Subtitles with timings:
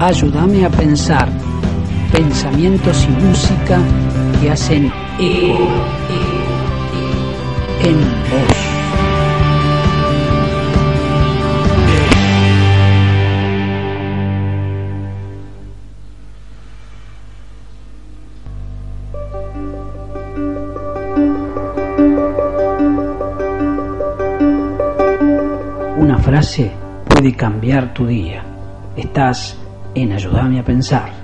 [0.00, 1.28] Ayúdame a pensar.
[2.10, 3.78] Pensamientos y música
[4.40, 5.68] que hacen eco
[7.84, 7.98] en
[8.30, 8.56] vos.
[25.98, 26.72] Una frase
[27.06, 28.42] puede cambiar tu día.
[28.96, 29.58] Estás
[29.94, 31.19] en Ayúdame a pensar.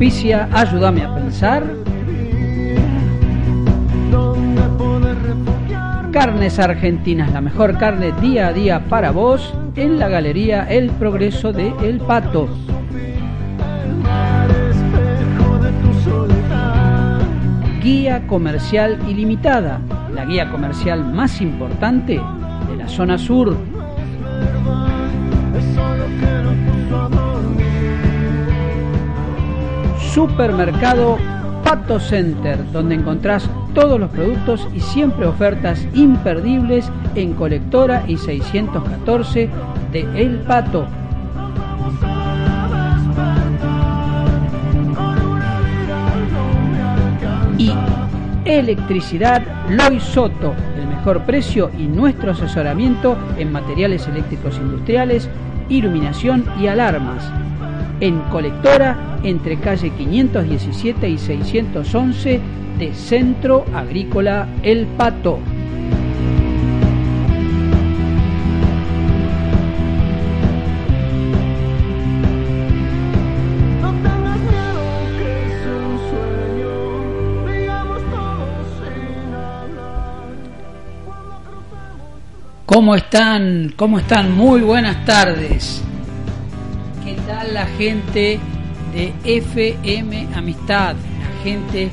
[0.00, 1.64] Ayúdame a pensar.
[6.12, 11.52] Carnes Argentinas, la mejor carne día a día para vos en la galería El Progreso
[11.52, 12.48] de El Pato.
[17.82, 19.80] Guía Comercial Ilimitada,
[20.14, 22.20] la guía comercial más importante
[22.68, 23.56] de la zona sur.
[30.18, 31.16] Supermercado
[31.62, 39.48] Pato Center, donde encontrás todos los productos y siempre ofertas imperdibles en colectora y 614
[39.92, 40.88] de El Pato.
[47.56, 47.70] Y
[48.44, 55.28] electricidad Loy Soto, el mejor precio y nuestro asesoramiento en materiales eléctricos industriales,
[55.68, 57.30] iluminación y alarmas.
[58.00, 62.40] En colectora entre calle 517 y 611
[62.78, 65.40] de Centro Agrícola El Pato.
[82.64, 83.72] ¿Cómo están?
[83.74, 84.36] ¿Cómo están?
[84.36, 85.87] Muy buenas tardes.
[87.48, 88.38] ¿Qué tal la gente
[88.92, 90.96] de FM Amistad?
[90.96, 91.88] La gente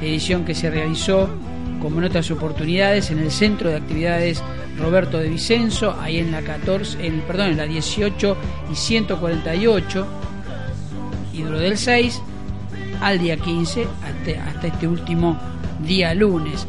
[0.00, 1.28] edición que se realizó
[1.82, 4.42] como en otras oportunidades en el Centro de Actividades
[4.80, 8.36] Roberto de Vicenzo, ahí en la 14, en, perdón, en la 18
[8.72, 10.06] y 148,
[11.32, 12.22] y duró del 6
[13.00, 13.86] al día 15,
[14.46, 15.38] hasta, este último
[15.84, 16.66] día lunes.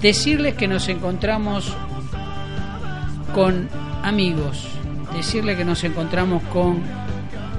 [0.00, 1.72] Decirles que nos encontramos
[3.34, 3.68] con
[4.02, 4.68] amigos,
[5.14, 6.82] decirle que nos encontramos con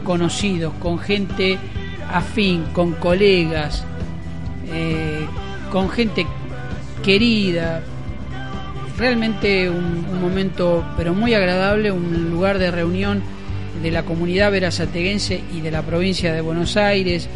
[0.03, 1.57] conocidos, con gente
[2.11, 3.85] afín, con colegas,
[4.67, 5.25] eh,
[5.71, 6.27] con gente
[7.03, 7.81] querida.
[8.97, 13.21] Realmente un, momento, pero muy agradable, un lugar de reunión
[13.81, 17.27] de la comunidad verazateguense y de la provincia de Buenos Aires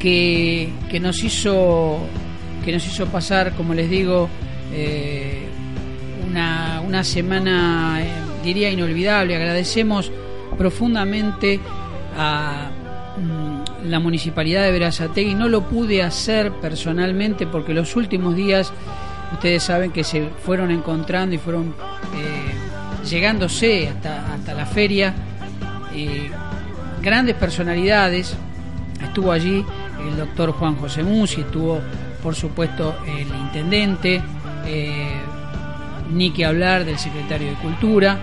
[0.00, 2.00] que, que nos hizo
[2.64, 4.28] que nos hizo pasar, como les digo,
[4.72, 5.46] eh,
[6.28, 8.08] una, una semana, eh,
[8.42, 9.36] diría, inolvidable.
[9.36, 10.10] Agradecemos
[10.56, 11.60] profundamente
[12.16, 12.70] a
[13.18, 15.34] mm, la municipalidad de Verazategui.
[15.34, 18.72] No lo pude hacer personalmente porque los últimos días,
[19.34, 21.74] ustedes saben que se fueron encontrando y fueron
[22.16, 25.14] eh, llegándose hasta, hasta la feria
[27.04, 28.34] grandes personalidades.
[29.00, 29.64] Estuvo allí
[30.08, 31.80] el doctor Juan José Musi, estuvo
[32.22, 34.22] por supuesto el intendente,
[34.66, 35.20] eh,
[36.10, 38.18] ni que hablar del secretario de Cultura,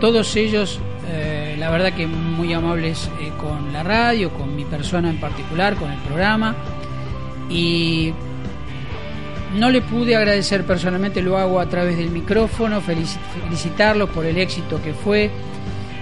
[0.00, 5.10] todos ellos, eh, la verdad que muy amables eh, con la radio, con mi persona
[5.10, 6.54] en particular, con el programa,
[7.50, 8.12] y
[9.54, 14.38] no le pude agradecer personalmente, lo hago a través del micrófono, felici- felicitarlos por el
[14.38, 15.30] éxito que fue,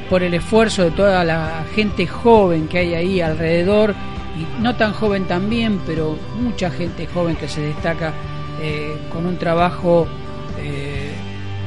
[0.09, 3.95] por el esfuerzo de toda la gente joven que hay ahí alrededor,
[4.39, 8.13] y no tan joven también, pero mucha gente joven que se destaca
[8.63, 10.07] eh, con un trabajo,
[10.61, 11.11] eh,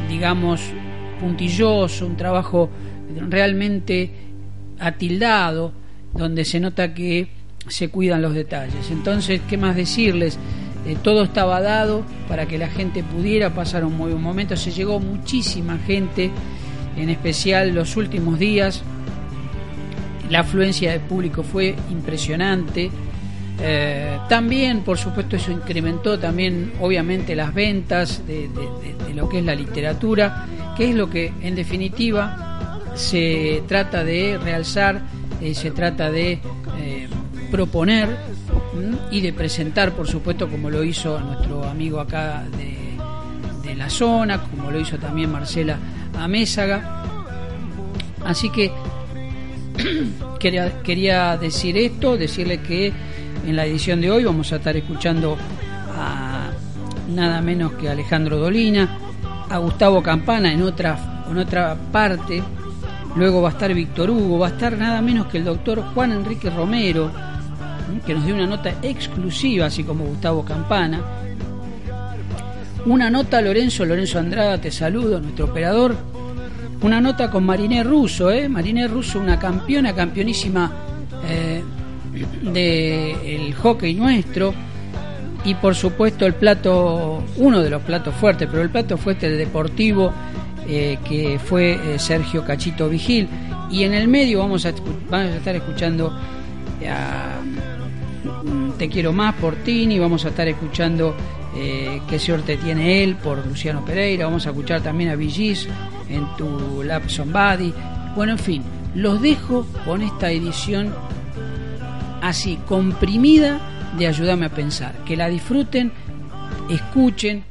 [0.10, 0.62] digamos,
[1.20, 2.70] puntilloso, un trabajo
[3.30, 4.12] realmente
[4.80, 5.72] atildado,
[6.14, 7.28] donde se nota que
[7.68, 8.92] se cuidan los detalles.
[8.92, 10.38] Entonces, ¿qué más decirles?
[10.86, 14.56] Eh, todo estaba dado para que la gente pudiera pasar un muy buen momento.
[14.58, 16.30] Se llegó muchísima gente,
[16.98, 18.84] en especial los últimos días.
[20.30, 22.92] La afluencia de público fue impresionante.
[23.62, 28.50] Eh, también, por supuesto, eso incrementó también, obviamente, las ventas de,
[29.14, 35.02] lo que es la literatura, que es lo que, en definitiva, se trata de realzar,
[35.40, 36.40] eh, se trata de
[37.52, 38.10] proponer.
[39.12, 44.42] Y de presentar, por supuesto, como lo hizo nuestro amigo acá de, de la zona,
[44.42, 45.78] como lo hizo también Marcela
[46.18, 47.04] Amézaga.
[48.26, 48.72] Así que
[50.40, 52.92] quería, quería decir esto, decirle que
[53.46, 55.38] en la edición de hoy vamos a estar escuchando
[55.96, 56.50] a
[57.10, 58.98] nada menos que Alejandro Dolina,
[59.50, 62.42] a Gustavo Campana en otra, en otra parte,
[63.16, 66.12] luego va a estar Víctor Hugo, va a estar nada menos que el doctor Juan
[66.12, 67.12] Enrique Romero.
[68.06, 71.02] Que nos dio una nota exclusiva, así como Gustavo Campana.
[72.86, 75.96] Una nota Lorenzo, Lorenzo Andrada, te saludo, nuestro operador.
[76.82, 78.50] Una nota con Mariné Russo, ¿eh?
[78.50, 80.70] Mariné Russo, una campeona, campeonísima
[81.30, 81.64] eh,
[82.42, 84.54] del hockey nuestro.
[85.46, 89.38] Y por supuesto el plato, uno de los platos fuertes, pero el plato fuerte del
[89.38, 90.14] deportivo,
[90.68, 93.30] eh, que fue eh, Sergio Cachito Vigil.
[93.72, 94.74] Y en el medio vamos a,
[95.10, 96.14] vamos a estar escuchando
[96.86, 97.40] a
[98.84, 101.16] Te quiero más por Tini, vamos a estar escuchando
[101.56, 105.70] eh, Qué suerte tiene él por Luciano Pereira, vamos a escuchar también a Villis
[106.10, 107.74] en tu Lap Somebody.
[108.14, 108.62] Bueno, en fin,
[108.94, 110.94] los dejo con esta edición
[112.22, 113.62] así, comprimida
[113.98, 114.94] de Ayúdame a Pensar.
[115.06, 115.94] Que la disfruten,
[116.70, 117.46] escuchen,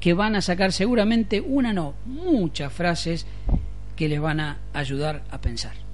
[0.00, 3.28] que van a sacar seguramente una, no, muchas frases
[3.94, 5.85] que les van a ayudar a pensar.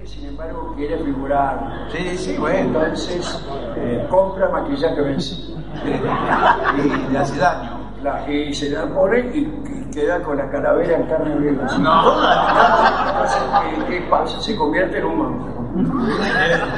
[0.00, 1.86] Que sin embargo quiere figurar.
[1.92, 2.58] Sí, sí, bueno.
[2.82, 3.44] Entonces
[3.76, 5.58] eh, compra maquillaje vencido.
[6.78, 7.78] Y le hace daño.
[8.02, 11.64] La, y se la pone y, y queda con la calavera en carne viva.
[11.78, 12.16] No.
[13.86, 14.40] ¿qué, qué pasa?
[14.40, 15.60] Se convierte en un monstruo.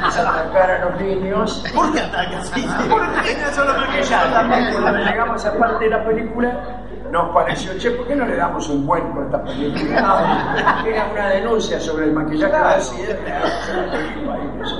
[0.03, 1.63] A atacar a los niños.
[1.73, 2.67] ¿Por qué ataca así?
[2.89, 5.11] ¿Por qué tiene solo Exactamente, cuando maquillaje?
[5.11, 6.82] llegamos a parte de la película,
[7.13, 10.55] nos pareció, che, ¿por qué no le damos un cuento a esta película?
[10.83, 13.15] Era una denuncia sobre el maquillaje vencido.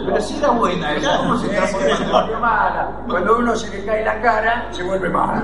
[0.06, 1.18] Pero si era buena, ¿verdad?
[1.20, 2.92] ¿Cómo se vuelve mala.
[3.08, 5.44] Cuando uno se le cae la cara, se vuelve mala.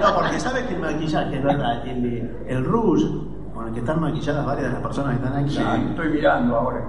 [0.00, 3.04] No, porque sabe que el maquillaje, es verdad, el, el rouge
[3.54, 6.56] con el que están maquilladas varias de las personas que están aquí, Sí, estoy mirando
[6.56, 6.80] ahora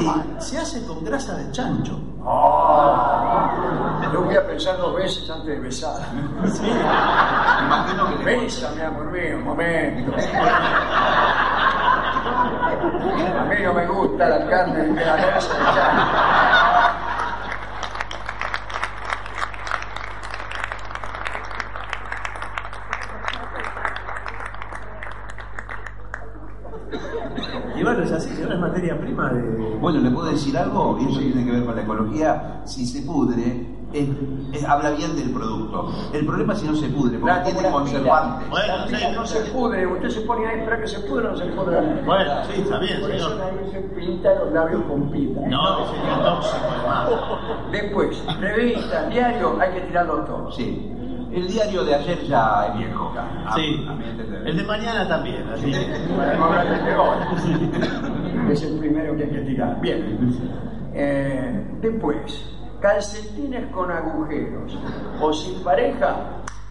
[0.00, 2.00] y se hace con grasa de chancho.
[2.24, 5.96] Ah, yo voy a pensar dos veces antes de besar.
[6.52, 6.62] Sí.
[6.64, 10.12] Imagino que Bésame, amor mío, un momento.
[13.38, 16.36] A mí no me gusta la carne de la grasa de chancho.
[27.76, 29.76] Y bueno, es así, es materia prima de.
[29.76, 30.98] Bueno, ¿le puedo decir algo?
[30.98, 32.62] Y eso tiene que ver con la ecología.
[32.64, 34.08] Si se pudre, es-
[34.60, 35.92] es- habla bien del producto.
[36.12, 38.48] El problema es si no se pudre, porque La- tiene conservantes.
[38.50, 39.04] Bueno, La sí.
[39.14, 41.80] no se pudre, usted se pone ahí, espera que se pudre o no se pudre.
[42.04, 43.44] Bueno, sí, está bien, Por eso señor.
[43.54, 45.40] nadie se pinta los labios con pila.
[45.48, 47.10] No, sería tóxico, hermano.
[47.72, 50.50] Después, revistas, diario, hay que tirarlo todo.
[50.52, 50.92] Sí.
[51.32, 53.12] El diario de ayer ya es viejo.
[53.46, 53.84] a- Sí.
[53.88, 54.46] a entender.
[54.48, 55.70] El de mañana también, así.
[56.16, 58.52] Bueno, ahora te pegó.
[58.52, 59.80] Es el primero que hay que tirar.
[59.80, 60.18] Bien.
[60.94, 62.48] Eh, después,
[62.86, 64.78] calcetines con agujeros
[65.20, 66.16] o sin pareja.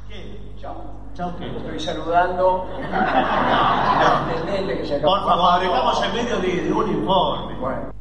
[0.08, 0.40] ¿Qué?
[0.62, 1.34] Chao.
[1.38, 1.46] ¿qué?
[1.46, 6.90] Estoy saludando al intendente que se acaba Por favor, estamos en medio de, de un
[6.90, 7.60] informe.
[7.60, 7.92] Bueno.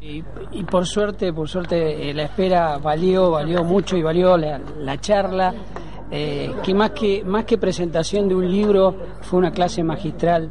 [0.00, 0.22] Y,
[0.52, 4.98] y por suerte, por suerte, eh, la espera valió, valió mucho y valió la, la
[5.00, 5.52] charla,
[6.10, 10.48] eh, que más que más que presentación de un libro fue una clase magistral,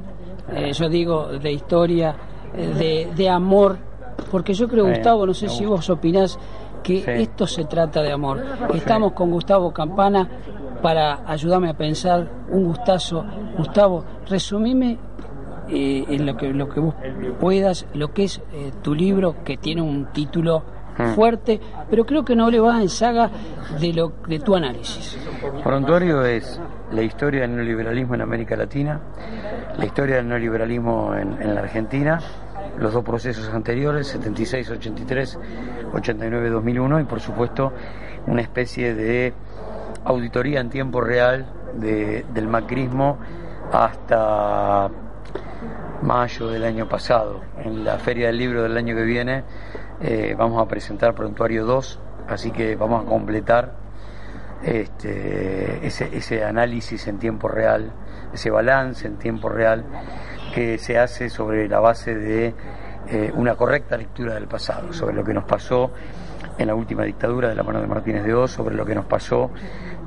[0.51, 2.15] eh, yo digo, de historia,
[2.53, 3.77] eh, de, de amor,
[4.31, 6.37] porque yo creo, Sí, Gustavo, no sé si vos opinás
[6.83, 7.11] que Sí.
[7.11, 8.41] esto se trata de amor.
[8.73, 10.27] Estamos con Gustavo Campana
[10.81, 13.25] para ayudarme a pensar, un gustazo.
[13.57, 14.97] Gustavo, resumime
[15.69, 16.95] eh, en lo que lo que vos
[17.41, 20.63] puedas lo que es eh, tu libro que tiene un título
[20.97, 21.13] Hmm.
[21.13, 21.59] fuerte
[21.91, 23.29] pero creo que no le va en saga
[23.79, 25.15] de lo de tu análisis
[25.63, 26.59] Prontuario es
[26.91, 28.99] la historia del neoliberalismo en América Latina,
[29.77, 32.19] la historia del neoliberalismo en, en la Argentina,
[32.79, 35.37] los dos procesos anteriores, 76-83,
[35.93, 37.73] 89-2001 y por supuesto
[38.27, 39.33] una especie de
[40.05, 43.17] auditoría en tiempo real de- del macrismo
[43.71, 44.89] hasta
[46.01, 47.41] mayo del año pasado.
[47.63, 49.43] En la Feria del Libro del año que viene
[50.01, 53.73] eh, vamos a presentar Prontuario 2, así que vamos a completar
[54.63, 57.91] este, ese, ese análisis en tiempo real,
[58.33, 59.83] ese balance en tiempo real
[60.57, 62.51] que se hace sobre la base de
[63.09, 65.91] eh, una correcta lectura del pasado, sobre lo que nos pasó
[66.57, 69.05] en la última dictadura de la mano de Martínez de Oz, sobre lo que nos
[69.05, 69.51] pasó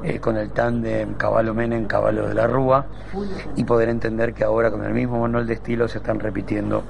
[0.03, 2.85] eh, con el tándem Caballo Menem, Caballo de la Rúa,
[3.55, 6.83] y poder entender que ahora con el mismo manual de estilo se están repitiendo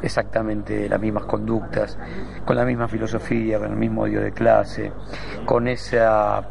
[0.00, 1.98] exactamente las mismas conductas,
[2.46, 4.90] con la misma filosofía, con el mismo odio de clase,
[5.44, 6.42] con esa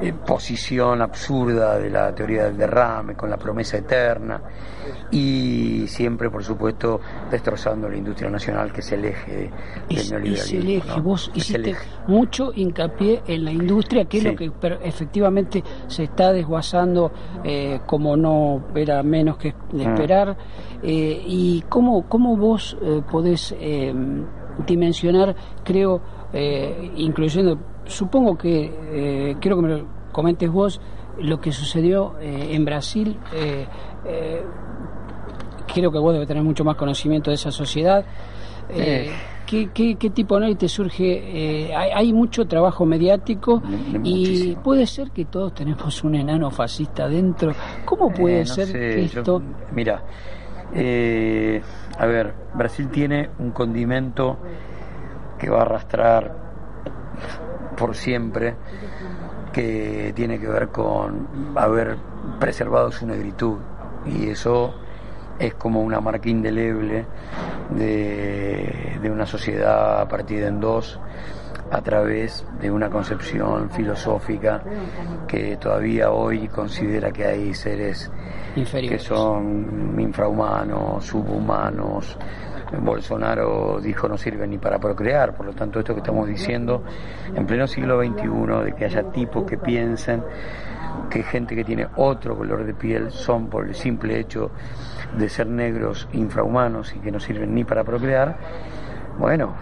[0.00, 4.40] eh, posición absurda de la teoría del derrame, con la promesa eterna
[5.10, 7.00] y siempre, por supuesto,
[7.30, 9.50] destrozando la industria nacional, que es el eje del
[9.98, 10.58] es, neoliberalismo.
[10.58, 11.02] es el eje ¿no?
[11.02, 11.86] vos Es hiciste eje.
[12.08, 14.30] mucho hincapié en la industria que es Sí.
[14.30, 17.12] lo que pero, efectivamente se está desguazando
[17.44, 19.92] eh, como no era menos que de Mm.
[19.92, 20.36] esperar
[20.82, 23.92] eh, y cómo cómo vos eh, podés eh,
[24.66, 25.34] dimensionar
[25.64, 26.00] creo
[26.32, 28.72] eh, incluyendo supongo que
[29.30, 30.80] eh, quiero que me lo comentes vos
[31.20, 33.66] lo que sucedió eh, en Brasil eh,
[34.04, 34.42] eh,
[35.72, 38.04] creo que vos debes tener mucho más conocimiento de esa sociedad.
[39.46, 41.72] ¿qué, qué, qué tipo de análisis te surge?
[41.76, 44.62] Hay, hay mucho trabajo mediático De- de y muchísimo.
[44.62, 47.54] puede ser que todos tenemos un enano fascista dentro.
[47.84, 49.42] ¿Cómo puede no ser sé, que yo- esto...
[49.72, 50.02] mira,
[50.74, 51.62] eh,
[51.98, 54.38] a ver, Brasil tiene un condimento
[55.38, 56.45] que va a arrastrar
[57.76, 58.54] por siempre,
[59.52, 61.96] que tiene que ver con haber
[62.38, 63.58] preservado su negritud.
[64.06, 64.74] Y eso
[65.38, 67.06] es como una marca indeleble
[67.70, 70.98] de, de una sociedad partida en dos
[71.70, 74.62] a través de una concepción filosófica
[75.26, 78.10] que todavía hoy considera que hay seres
[78.54, 82.16] que son infrahumanos, subhumanos.
[82.80, 86.82] Bolsonaro dijo no sirve ni para procrear, por lo tanto esto que estamos diciendo
[87.34, 90.22] en pleno siglo XXI, de que haya tipos que piensen
[91.10, 94.50] que gente que tiene otro color de piel son por el simple hecho
[95.16, 98.36] de ser negros infrahumanos y que no sirven ni para procrear,
[99.18, 99.54] bueno,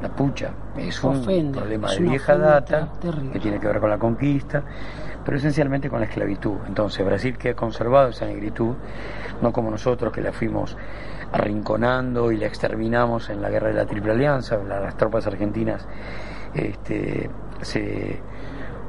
[0.00, 3.32] la pucha, es un Ofende, problema es de vieja data terrible.
[3.32, 4.62] que tiene que ver con la conquista,
[5.24, 6.56] pero esencialmente con la esclavitud.
[6.66, 8.74] Entonces, Brasil que ha conservado esa negritud,
[9.40, 10.76] no como nosotros que la fuimos
[11.32, 15.86] arrinconando y la exterminamos en la guerra de la Triple Alianza, la- las tropas argentinas
[16.54, 17.30] este,
[17.62, 18.20] se,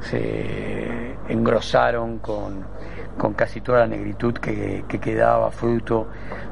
[0.01, 2.65] se engrosaron con,
[3.17, 6.07] con casi toda la negritud que, que quedaba fruto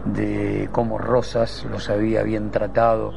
[0.05, 3.13] de cómo Rosas los había bien tratado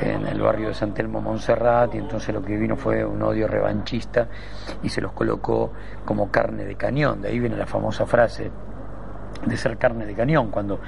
[0.00, 3.46] en el barrio de San Telmo Montserrat y entonces lo que vino fue un odio
[3.48, 4.26] revanchista
[4.82, 5.72] y se los colocó
[6.04, 7.22] como carne de cañón.
[7.22, 8.50] De ahí viene la famosa frase
[9.46, 10.80] de ser carne de cañón, cuando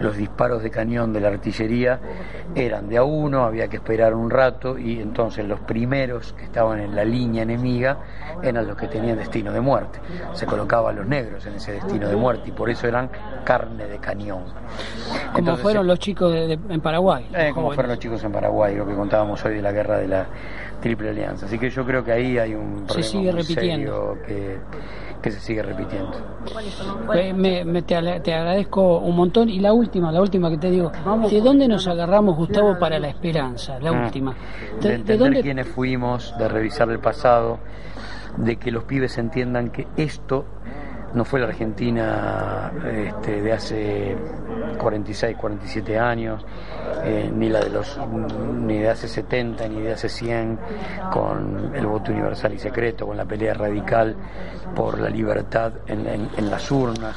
[0.00, 1.98] los disparos de cañón de la artillería
[2.54, 6.80] eran de a uno, había que esperar un rato y entonces los primeros que estaban
[6.80, 7.98] en la línea enemiga
[8.42, 9.98] eran los que tenían destino de muerte.
[10.32, 13.08] Se colocaban los negros en ese destino de muerte y por eso eran
[13.44, 14.44] carne de cañón.
[15.32, 17.26] Como fueron los chicos de- de- en Paraguay.
[17.34, 20.08] eh, como fueron los chicos en Paraguay, lo que contábamos hoy de la guerra de
[20.08, 20.26] la
[20.80, 21.46] Triple Alianza.
[21.46, 24.16] Así que yo creo que ahí hay un Se problema sigue muy repitiendo.
[24.16, 24.58] serio que,
[25.24, 26.12] que se sigue repitiendo.
[27.14, 29.48] Eh, me- me- te, agradezco un montón.
[29.48, 30.92] Y la última, la última que te digo,
[31.30, 33.78] ¿de dónde nos agarramos, Gustavo, para la esperanza?
[33.80, 34.04] La Mm.
[34.04, 34.34] última.
[34.82, 35.40] De, ¿De, entender dónde?
[35.40, 37.58] quiénes fuimos, de revisar el pasado,
[38.36, 40.44] de que los pibes entiendan que esto
[41.14, 44.16] no fue la Argentina este, de hace
[44.78, 46.44] 46, 47 años,
[47.04, 47.98] eh, ni la de los
[48.60, 50.58] ni de hace 70, ni de hace 100,
[51.12, 54.16] con el voto universal y secreto, con la pelea radical
[54.74, 57.16] por la libertad en, las urnas.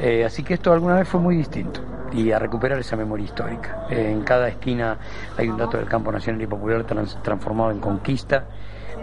[0.00, 1.80] Eh, así que esto alguna vez fue muy distinto
[2.12, 3.86] y a recuperar esa memoria histórica.
[3.90, 4.96] Eh, en cada esquina
[5.36, 8.44] hay un dato del campo nacional y popular trans- transformado en conquista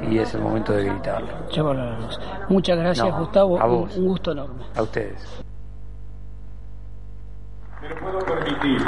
[0.09, 1.27] y es el momento de gritarlo.
[2.49, 3.59] Muchas gracias, No, Gustavo.
[3.59, 4.63] a un gusto enorme.
[4.75, 5.43] A ustedes.
[7.81, 8.81] Me lo puedo permitir.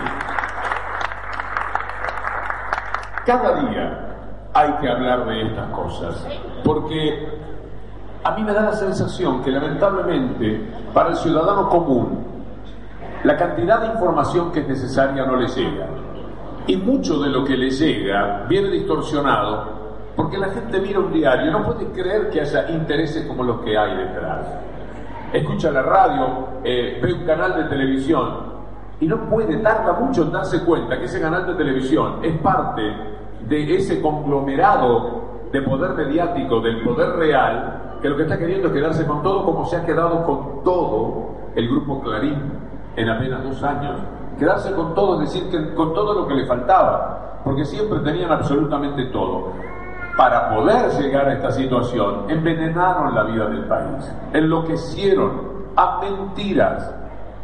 [3.26, 4.16] Cada día
[4.54, 6.28] hay que hablar de estas cosas,
[6.64, 7.28] porque
[8.24, 12.26] a mí me da la sensación que lamentablemente para el ciudadano común
[13.24, 15.88] la cantidad de información que es necesaria no le llega.
[16.68, 19.83] Y mucho de lo que le llega viene distorsionado
[20.16, 23.78] porque la gente mira un diario no puede creer que haya intereses como los que
[23.78, 24.48] hay detrás.
[25.32, 28.54] Escucha la radio, eh, ve un canal de televisión
[29.00, 32.82] y no puede, tarda mucho en darse cuenta que ese canal de televisión es parte
[33.48, 38.74] de ese conglomerado de poder mediático, del poder real, que lo que está queriendo es
[38.74, 42.52] quedarse con todo como se ha quedado con todo el grupo Clarín
[42.96, 44.00] en apenas dos años.
[44.38, 48.32] Quedarse con todo, es decir, que con todo lo que le faltaba, porque siempre tenían
[48.32, 49.52] absolutamente todo.
[50.18, 56.94] Para poder llegar a esta situación, envenenaron la vida del país, enloquecieron a mentiras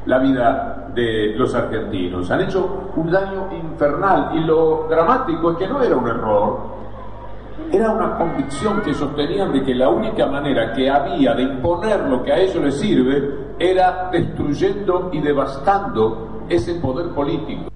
[0.06, 2.30] la vida de los argentinos.
[2.30, 6.60] Han hecho un daño infernal y lo dramático es que no era un error,
[7.72, 12.24] era una convicción que sostenían de que la única manera que había de imponer lo
[12.24, 17.70] que a ellos les sirve era destruyendo y devastando ese poder político.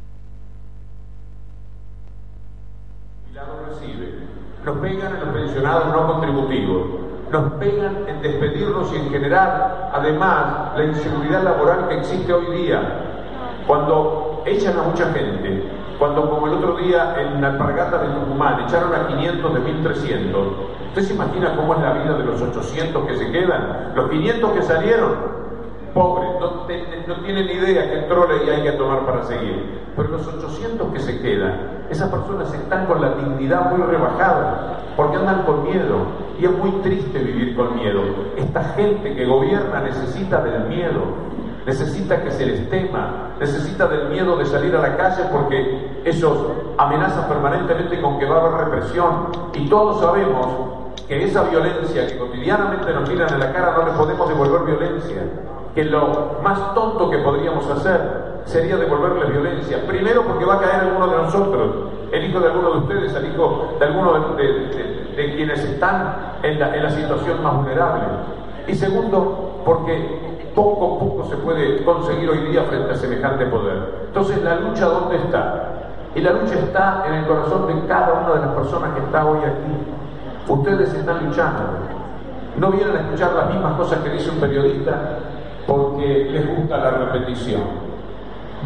[4.65, 6.83] Nos pegan en los pensionados no contributivos,
[7.31, 12.79] nos pegan en despedirnos y en generar, además, la inseguridad laboral que existe hoy día.
[13.67, 18.93] Cuando echan a mucha gente, cuando como el otro día en Alpargatas de Tucumán echaron
[18.93, 20.47] a 500 de 1300,
[20.89, 23.91] ¿usted se imagina cómo es la vida de los 800 que se quedan?
[23.95, 25.11] Los 500 que salieron,
[25.93, 29.81] pobres, no, te- no tienen idea qué trole hay que tomar para seguir.
[29.95, 35.17] Pero los 800 que se quedan, esas personas están con la dignidad muy rebajada, porque
[35.17, 36.23] andan con miedo.
[36.39, 38.01] Y es muy triste vivir con miedo.
[38.35, 41.01] Esta gente que gobierna necesita del miedo,
[41.65, 46.37] necesita que se les tema, necesita del miedo de salir a la calle porque ellos
[46.77, 49.27] amenazan permanentemente con que va a haber represión.
[49.53, 50.47] Y todos sabemos
[51.07, 55.21] que esa violencia que cotidianamente nos miran en la cara no le podemos devolver violencia,
[55.75, 59.77] que lo más tonto que podríamos hacer sería devolverle violencia.
[59.87, 61.69] Primero porque va a caer alguno de nosotros,
[62.11, 65.63] el hijo de alguno de ustedes, el hijo de alguno de, de- de- de quienes
[65.63, 68.03] están en la, en la situación más vulnerable.
[68.67, 74.05] Y segundo, porque poco a poco se puede conseguir hoy día frente a semejante poder.
[74.07, 75.69] Entonces, ¿la lucha dónde está?
[76.15, 79.25] Y la lucha está en el corazón de cada una de las personas que está
[79.25, 80.51] hoy aquí.
[80.51, 81.61] Ustedes están luchando.
[82.57, 84.93] No vienen a escuchar las mismas cosas que dice un periodista
[85.65, 87.61] porque les gusta la repetición.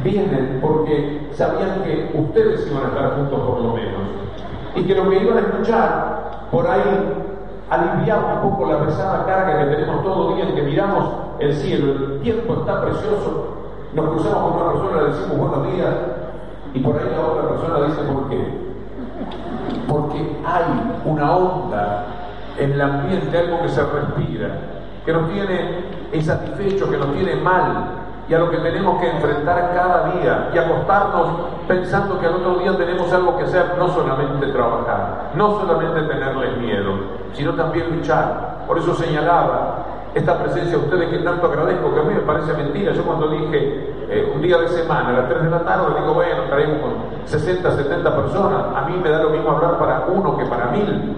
[0.04, 4.02] Vienen porque sabían que ustedes iban a estar juntos por lo menos.
[4.76, 7.14] Y que lo que iban a escuchar por ahí
[7.70, 11.94] aliviaba un poco la pesada carga que tenemos todo día en que miramos el cielo.
[11.94, 13.56] El tiempo está precioso.
[13.94, 15.96] Nos cruzamos con una persona, le decimos buenos días
[16.74, 18.68] y por ahí la otra persona dice por qué
[19.88, 22.06] porque hay una onda
[22.58, 24.50] en el ambiente, algo que se respira,
[25.06, 27.86] que nos tiene insatisfechos, que nos tiene mal,
[28.30, 31.28] y a lo que tenemos que enfrentar cada día y acostarnos
[31.68, 36.58] pensando que al otro día tenemos algo que hacer, no solamente trabajar, no solamente tenerles
[36.58, 36.94] miedo,
[37.34, 38.66] sino también luchar.
[38.68, 42.54] Por eso señalaba esta presencia a ustedes que tanto agradezco, que a mí me parece
[42.54, 42.92] mentira.
[42.92, 46.14] Yo cuando dije eh, un día de semana, a las 3 de la tarde, digo,
[46.14, 46.94] bueno, estaremos con
[47.26, 48.62] 60, 70 personas.
[48.76, 51.16] A mí me da lo mismo hablar para uno que para mil,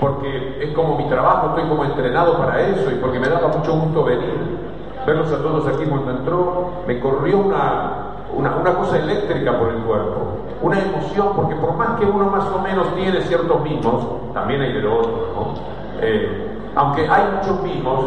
[0.00, 3.72] porque es como mi trabajo, estoy como entrenado para eso y porque me daba mucho
[3.72, 4.71] gusto venir.
[5.06, 9.82] Verlos a todos aquí cuando entró, me corrió una, una, una cosa eléctrica por el
[9.82, 14.60] cuerpo, una emoción, porque por más que uno más o menos tiene ciertos mimos, también
[14.62, 15.54] hay de lo otro, ¿no?
[16.00, 18.04] Eh, aunque hay muchos mimos,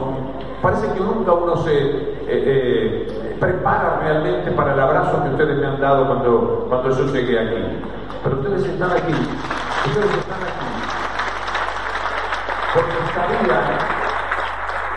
[0.61, 5.67] parece que nunca uno se eh, eh, prepara realmente para el abrazo que ustedes me
[5.67, 7.79] han dado cuando, cuando yo llegué aquí.
[8.23, 9.13] Pero ustedes están aquí,
[9.85, 10.65] ustedes están aquí,
[12.73, 13.65] porque sabían,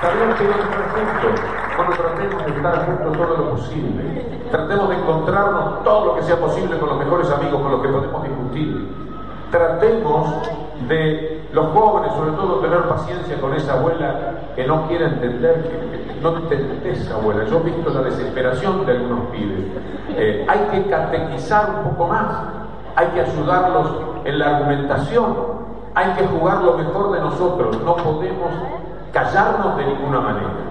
[0.00, 1.57] sabían que íbamos a estar juntos.
[1.78, 4.26] Bueno, tratemos de estar juntos todo lo posible.
[4.50, 7.88] Tratemos de encontrarnos todo lo que sea posible con los mejores amigos con los que
[7.88, 8.88] podemos discutir.
[9.52, 10.50] Tratemos
[10.88, 16.14] de los jóvenes, sobre todo, tener paciencia con esa abuela que no quiere entender, que,
[16.14, 17.44] que no entendés, abuela.
[17.44, 19.66] Yo he visto la desesperación de algunos pibes.
[20.16, 22.26] Eh, hay que catequizar un poco más,
[22.96, 23.88] hay que ayudarlos
[24.24, 25.36] en la argumentación,
[25.94, 28.50] hay que jugar lo mejor de nosotros, no podemos
[29.12, 30.67] callarnos de ninguna manera.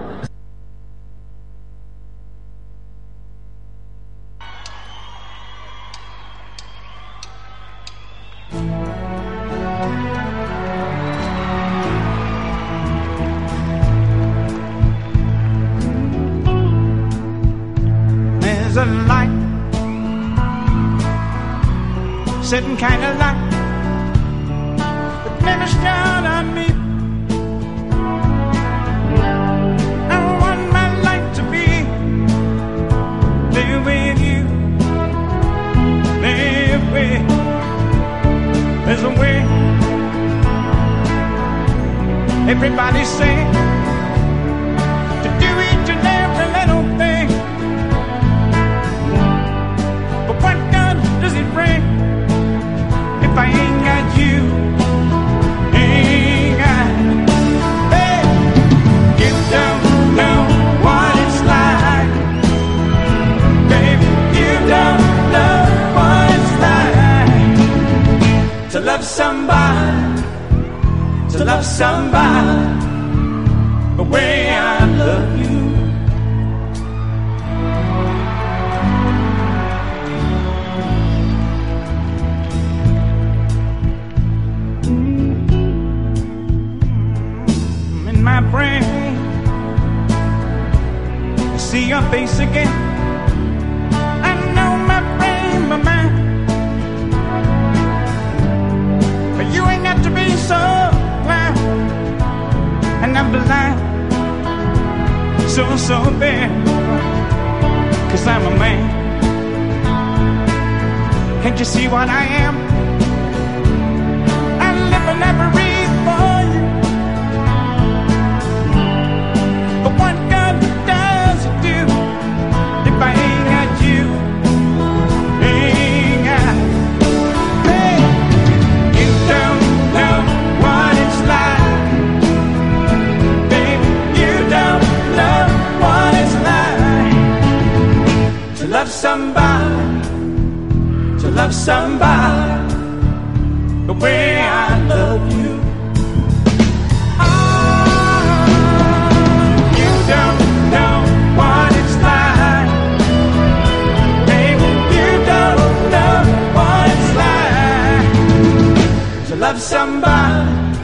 [159.38, 160.78] Love somebody,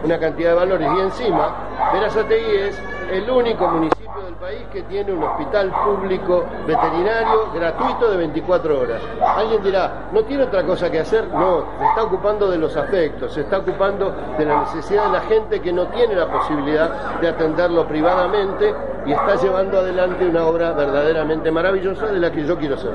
[0.05, 0.88] una cantidad de valores.
[0.97, 1.55] Y encima,
[1.92, 2.79] Verazategui es
[3.12, 9.03] el único municipio del país que tiene un hospital público veterinario gratuito de 24 horas.
[9.37, 11.29] Alguien dirá, ¿no tiene otra cosa que hacer?
[11.29, 15.20] No, se está ocupando de los afectos, se está ocupando de la necesidad de la
[15.22, 20.72] gente que no tiene la posibilidad de atenderlo privadamente y está llevando adelante una obra
[20.72, 22.92] verdaderamente maravillosa de la que yo quiero ser.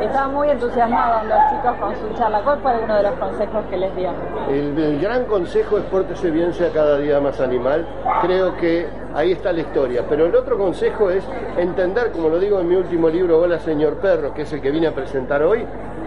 [0.00, 2.40] Estaban muy entusiasmados los chicos con su charla.
[2.42, 4.10] ¿Cuál fue uno de los consejos que les dio?
[4.48, 7.86] El, el gran consejo es pórtese bien, sea cada día más animal.
[8.22, 10.04] Creo que ahí está la historia.
[10.08, 11.24] Pero el otro consejo es
[11.56, 14.70] entender, como lo digo en mi último libro, Hola señor perro, que es el que
[14.70, 15.64] vine a presentar hoy,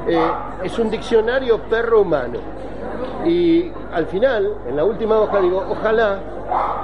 [0.08, 0.32] eh,
[0.64, 2.40] es un diccionario perro-humano.
[3.26, 6.20] Y al final, en la última hoja, digo, ojalá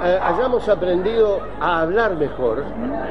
[0.04, 2.62] eh, hayamos aprendido a hablar mejor,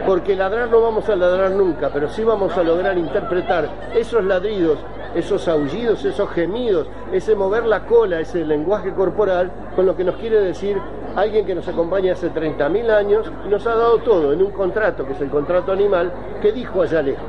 [0.05, 4.79] porque ladrar no vamos a ladrar nunca, pero sí vamos a lograr interpretar esos ladridos,
[5.15, 10.15] esos aullidos, esos gemidos, ese mover la cola, ese lenguaje corporal, con lo que nos
[10.15, 10.79] quiere decir
[11.15, 15.05] alguien que nos acompaña hace 30.000 años y nos ha dado todo en un contrato,
[15.05, 17.25] que es el contrato animal, que dijo allá lejos.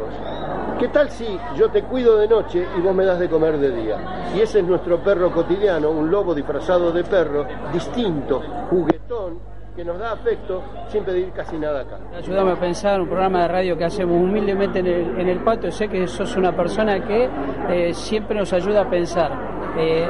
[0.78, 3.70] ¿Qué tal si yo te cuido de noche y vos me das de comer de
[3.70, 3.96] día?
[4.36, 9.38] Y ese es nuestro perro cotidiano, un lobo disfrazado de perro, distinto, juguetón,
[9.74, 11.98] que nos da afecto sin pedir casi nada acá.
[12.14, 15.72] Ayúdame a pensar un programa de radio que hacemos humildemente en el, en patio.
[15.72, 17.30] Sé que sos una persona que
[17.70, 19.32] eh, siempre nos ayuda a pensar.
[19.78, 20.06] Eh,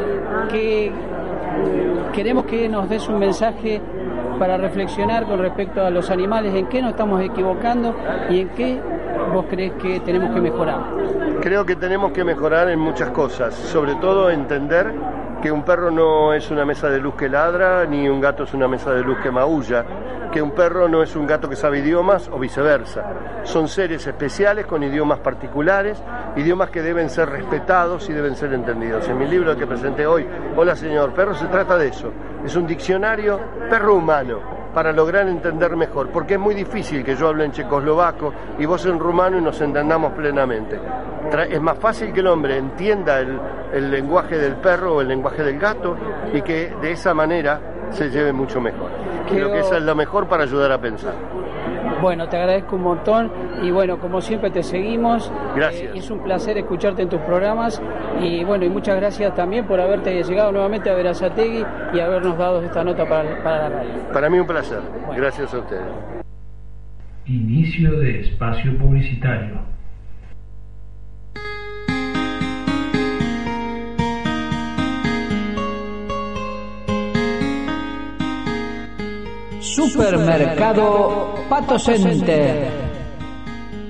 [0.51, 0.93] que
[2.13, 3.81] queremos que nos des un mensaje
[4.37, 7.95] para reflexionar con respecto a los animales, en qué nos estamos equivocando
[8.29, 8.81] y en qué
[9.37, 10.81] vos crees que tenemos que mejorar.
[11.43, 14.91] Creo que tenemos que mejorar en muchas cosas, sobre todo entender
[15.43, 18.55] que un perro no es una mesa de luz que ladra, ni un gato es
[18.55, 19.85] una mesa de luz que maulla,
[20.33, 23.05] que un perro no es un gato que sabe idiomas o viceversa.
[23.43, 26.03] Son seres especiales con idiomas particulares,
[26.35, 29.07] idiomas que deben ser respetados y deben ser entendidos.
[29.07, 32.11] En mi libro que presenté hoy, Hola señor perro, se trata de eso.
[32.43, 37.47] Es un diccionario perro-humano para lograr entender mejor, porque es muy difícil que yo hable
[37.47, 40.79] en checoslovaco y vos en rumano y nos entendamos plenamente.
[41.49, 43.41] Es más fácil que el hombre entienda el,
[43.73, 45.97] el lenguaje del perro o el lenguaje del gato
[46.31, 47.59] y que de esa manera
[47.89, 48.91] se lleve mucho mejor.
[49.27, 51.15] Creo que esa es lo mejor para ayudar a pensar.
[52.01, 53.31] Bueno, te agradezco un montón
[53.63, 55.33] y bueno, como siempre te seguimos.
[55.55, 55.95] Gracias.
[55.95, 57.81] Eh, es un placer escucharte en tus programas
[58.21, 62.63] y bueno, y muchas gracias también por haberte llegado nuevamente a Verazategui y habernos dado
[62.63, 63.91] esta nota para, para la radio.
[64.13, 64.81] Para mí un placer.
[65.17, 65.83] Gracias a ustedes.
[67.27, 69.76] Inicio de espacio publicitario.
[79.75, 82.71] Supermercado Pato Center.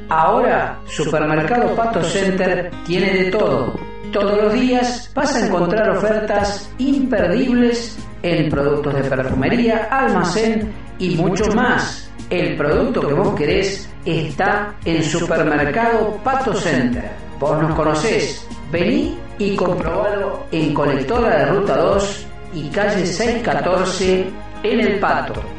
[0.08, 3.74] Ahora, Supermercado Pato Center tiene de todo.
[4.10, 11.52] Todos los días vas a encontrar ofertas imperdibles en productos de perfumería, almacén y mucho
[11.52, 12.10] más.
[12.30, 17.10] El producto que vos querés está en Supermercado Pato Center.
[17.38, 18.48] Vos nos conocés.
[18.72, 24.26] Vení y comprobalo en Colectora de Ruta 2 y calle 614
[24.62, 25.55] en El Pato.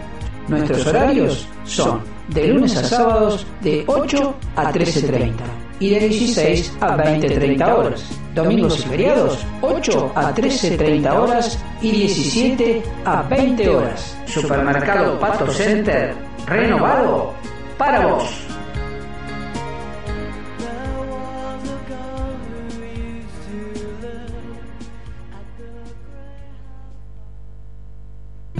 [0.47, 5.33] Nuestros horarios son de lunes a sábados de 8 a 13.30
[5.79, 8.19] y de 16 a 20.30 horas.
[8.33, 14.17] Domingos y feriados 8 a 13.30 horas y 17 a 20 horas.
[14.25, 17.33] Supermercado Pato Center renovado
[17.77, 18.46] para vos.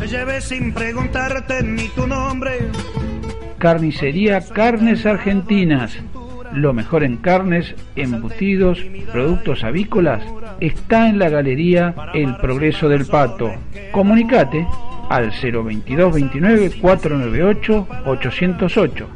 [0.08, 2.70] Me llevé sin preguntarte ni tu nombre.
[3.58, 5.98] Carnicería Carnes Argentinas.
[6.54, 8.80] Lo mejor en carnes, embutidos,
[9.12, 10.24] productos avícolas
[10.62, 13.52] está en la galería El Progreso del Pato.
[13.91, 14.65] Comunicate
[15.10, 19.08] al 022 29 498 808.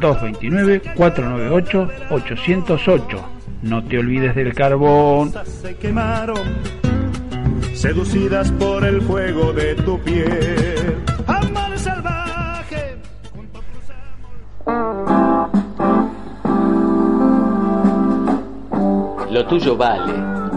[0.00, 3.28] 0229 498 808.
[3.62, 5.32] No te olvides del carbón.
[5.44, 6.40] Se quemaron,
[7.82, 11.02] seducidas por el fuego de tu piel.
[11.26, 12.96] Amor salvaje.
[19.32, 20.12] Lo tuyo vale.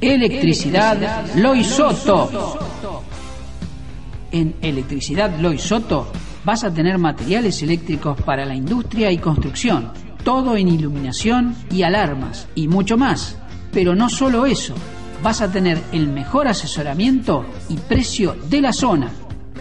[0.02, 2.30] Electricidad Loy Soto.
[4.32, 6.08] En Electricidad Loy Soto
[6.50, 9.92] vas a tener materiales eléctricos para la industria y construcción,
[10.24, 13.38] todo en iluminación y alarmas y mucho más.
[13.72, 14.74] Pero no solo eso,
[15.22, 19.12] vas a tener el mejor asesoramiento y precio de la zona.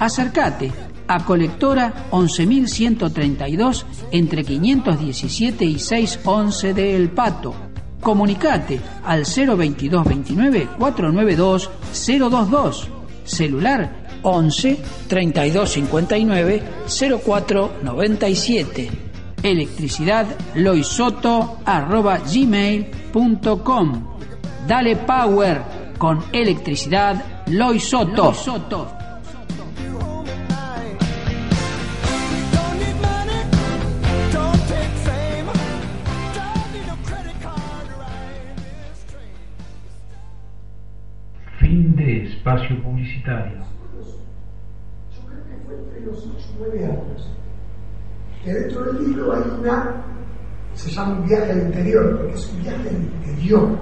[0.01, 0.73] Acércate
[1.09, 7.55] a colectora 11.132 entre 517 y 611 de El Pato.
[8.01, 12.89] Comunicate al 02229 492 022.
[13.25, 16.63] Celular 11 32 59
[17.25, 18.91] 04 97.
[19.43, 24.17] Electricidad loisoto arroba gmail.com.
[24.67, 25.63] Dale power
[25.99, 28.33] con electricidad loisoto.
[41.59, 43.59] Fin de espacio publicitario.
[45.15, 47.31] Yo creo que fue entre los 8 y 9 años.
[48.45, 50.05] Que dentro del libro hay una,
[50.75, 53.79] se llama un viaje al interior, porque es un viaje al interior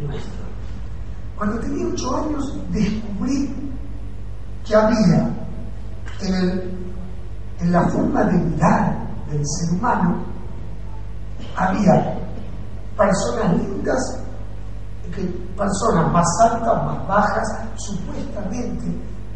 [0.00, 0.44] nuestro.
[1.36, 3.54] Cuando tenía 8 años descubrí
[4.66, 5.30] que había
[6.20, 6.78] en, el,
[7.60, 10.24] en la forma de mirar del ser humano,
[11.56, 12.18] había
[12.96, 14.20] personas lindas
[15.56, 18.86] personas más altas, más bajas, supuestamente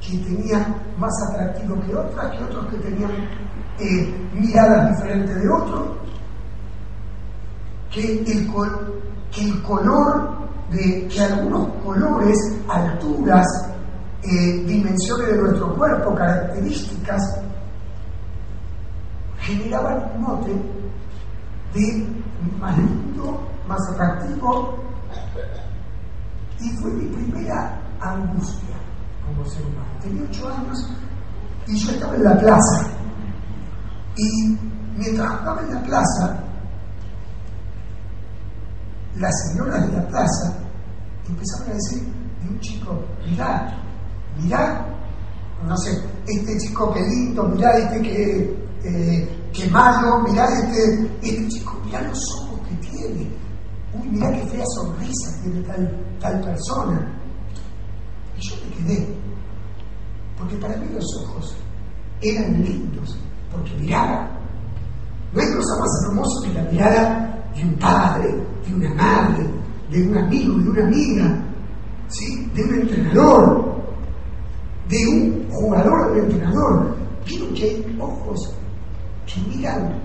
[0.07, 3.11] que tenían más atractivo que otras, que otros que tenían
[3.79, 5.83] eh, miradas diferentes de otros,
[7.91, 10.35] que el, color
[10.71, 12.37] que algunos colores,
[12.69, 13.47] alturas,
[14.23, 17.23] eh, dimensiones de nuestro cuerpo, características,
[19.39, 20.53] generaban un mote
[21.75, 22.07] de
[22.59, 24.79] más lindo, más atractivo,
[26.61, 28.84] y fue mi primera angustia
[29.27, 29.99] como ser humano.
[30.01, 30.91] Tenía ocho años
[31.67, 32.87] y yo estaba en la plaza.
[34.17, 34.59] Y
[34.97, 36.45] mientras estaba en la plaza,
[39.17, 40.57] las señoras de la plaza
[41.29, 42.03] empezaron a decir
[42.43, 43.79] de un chico, mirá,
[44.43, 44.87] mirá,
[45.67, 45.91] no sé,
[46.27, 52.21] este chico que lindo, mirá este que, eh, malo, mirá este, este chico, mirá los
[52.41, 53.31] ojos que tiene,
[53.95, 57.21] uy, mirá qué fea sonrisa tiene tal, tal persona.
[58.77, 59.07] Quedé,
[60.39, 61.57] porque para mí los ojos
[62.21, 63.17] eran lindos,
[63.51, 64.31] porque miraba.
[65.33, 68.35] No hay cosa más hermosa que la mirada de un padre,
[68.67, 69.47] de una madre,
[69.91, 71.45] de un amigo, de una amiga,
[72.09, 72.51] ¿sí?
[72.55, 73.75] de un entrenador,
[74.89, 76.97] de un jugador, de un entrenador.
[77.27, 78.55] Vieron que hay ojos
[79.27, 80.01] que miran,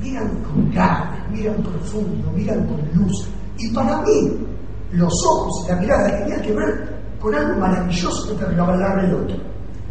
[0.00, 3.28] miran con ganas, miran profundo, miran con luz.
[3.58, 4.46] Y para mí,
[4.92, 6.89] los ojos y la mirada tenían que ver
[7.20, 9.36] con algo maravilloso que te regalaba el otro.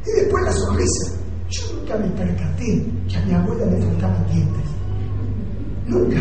[0.05, 1.15] Y después la sonrisa.
[1.49, 4.69] Yo nunca me percaté que a mi abuela le faltaban dientes.
[5.87, 6.19] Nunca.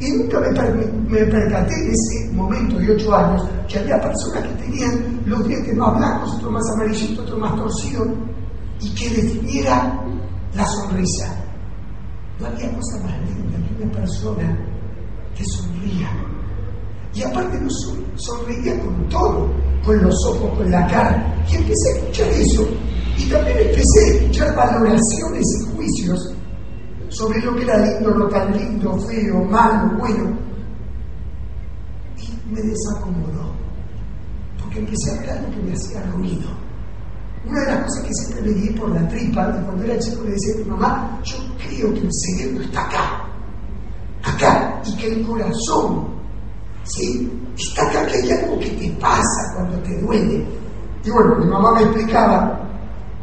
[0.00, 4.64] Y nunca me, me percaté en ese momento de ocho años que había personas que
[4.64, 8.08] tenían los dientes más blancos, otros más amarillitos, otros más torcidos,
[8.80, 10.00] y que definiera
[10.54, 11.34] la sonrisa.
[12.38, 14.58] No había cosa más linda que una persona
[15.36, 16.08] que sonría.
[17.14, 19.48] Y aparte no son- sonreía con todo,
[19.84, 21.34] con los ojos, con la cara.
[21.50, 22.68] Y empecé a escuchar eso.
[23.16, 26.34] Y también empecé a escuchar valoraciones y juicios
[27.08, 30.36] sobre lo que era lindo, no tan lindo, feo, malo, bueno.
[32.18, 33.52] Y me desacomodó.
[34.62, 36.48] Porque empecé a ver algo que me hacía ruido.
[37.48, 40.22] Una de las cosas que siempre me di por la tripa, y cuando era chico
[40.24, 43.24] le decía a mi mamá, yo creo que el cerebro está acá,
[44.24, 46.08] acá, y que el corazón,
[46.88, 47.30] ¿sí?
[47.56, 50.46] Está acá, que hay algo que te pasa cuando te duele.
[51.04, 52.60] Y bueno, mi mamá me explicaba,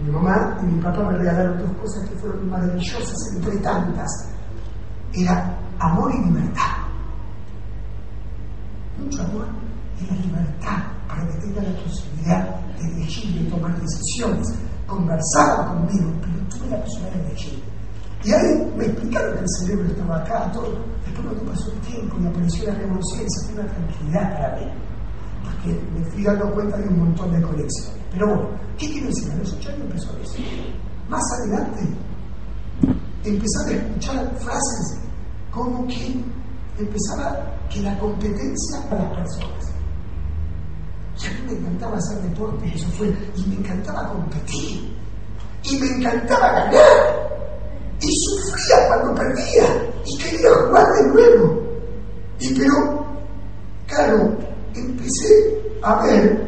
[0.01, 4.09] mi mamá y mi papá me regalaron dos cosas que fueron maravillosas entre tantas.
[5.13, 6.77] Era amor y libertad.
[8.97, 9.47] Mucho amor
[9.99, 14.47] y la libertad para que tenga la posibilidad de elegir, de tomar decisiones.
[14.87, 17.74] Conversaban conmigo, pero tuve la posibilidad de elegir.
[18.25, 20.73] Y ahí me explicaron que el cerebro estaba acá, todo.
[21.05, 24.71] Después cuando pasó el tiempo y apareció la revolución, fue una tranquilidad para mí.
[25.43, 28.01] Porque me fui dando cuenta de un montón de conexiones.
[28.11, 29.31] Pero bueno, ¿qué quiero decir?
[29.31, 30.39] A los ocho años empezó eso.
[31.07, 31.81] Más adelante,
[33.23, 34.99] empezaba a escuchar frases
[35.51, 36.23] como que
[36.79, 39.73] empezaba que la competencia para las personas.
[41.21, 44.97] Y a mí me encantaba hacer deporte, eso fue, y me encantaba competir,
[45.63, 47.14] y me encantaba ganar,
[48.87, 49.65] cuando perdía,
[50.05, 51.63] y quería jugar de nuevo.
[52.39, 53.05] Y pero,
[53.87, 54.37] claro,
[54.75, 56.47] empecé a ver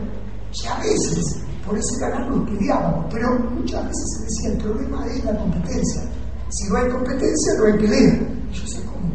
[0.52, 5.06] que a veces por ese ganar nos peleábamos, pero muchas veces se decía el problema
[5.08, 6.02] es la competencia.
[6.50, 8.20] Si no hay competencia, no hay pelea.
[8.50, 9.12] Y yo sé cómo.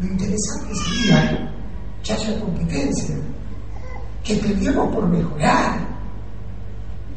[0.00, 1.54] Lo interesante sería
[2.02, 3.14] que haya competencia,
[4.24, 5.86] que peleemos por mejorar,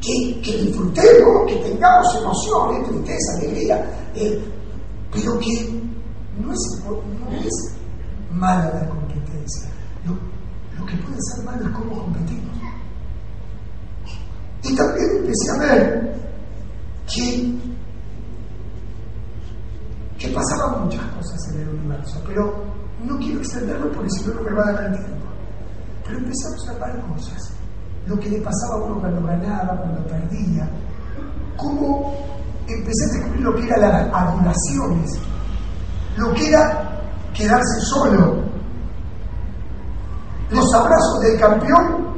[0.00, 4.44] que, que disfrutemos, que tengamos emociones, tristeza, alegría, eh,
[5.12, 5.82] pero que
[6.40, 7.76] no es,
[8.32, 9.68] mala la competencia.
[10.06, 10.12] Lo,
[10.78, 12.56] lo que puede ser malo es cómo competimos.
[14.64, 16.14] Y también empecé a ver
[17.12, 17.58] que,
[20.18, 22.64] que pasaban muchas cosas en el universo, pero
[23.04, 25.26] no quiero extenderlo porque si no no me va a dar el tiempo.
[26.06, 27.52] Pero empecé a observar cosas.
[28.06, 30.68] Lo que le pasaba a uno cuando ganaba, cuando perdía.
[31.56, 32.14] Cómo
[32.68, 35.10] empecé a descubrir lo que eran las adulaciones,
[36.16, 37.02] lo que era
[37.34, 38.42] quedarse solo,
[40.50, 42.12] los abrazos del campeón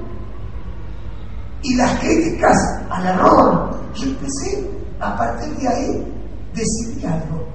[1.63, 2.57] y las críticas
[2.91, 3.71] al error.
[3.95, 4.71] Y empecé
[5.01, 6.15] a partir de ahí
[6.55, 7.47] decidí algo,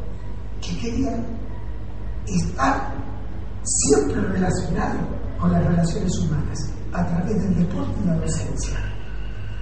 [0.61, 1.11] que quería
[2.27, 2.93] estar
[3.63, 4.99] siempre relacionado
[5.39, 6.59] con las relaciones humanas
[6.93, 8.77] a través del deporte y la docencia.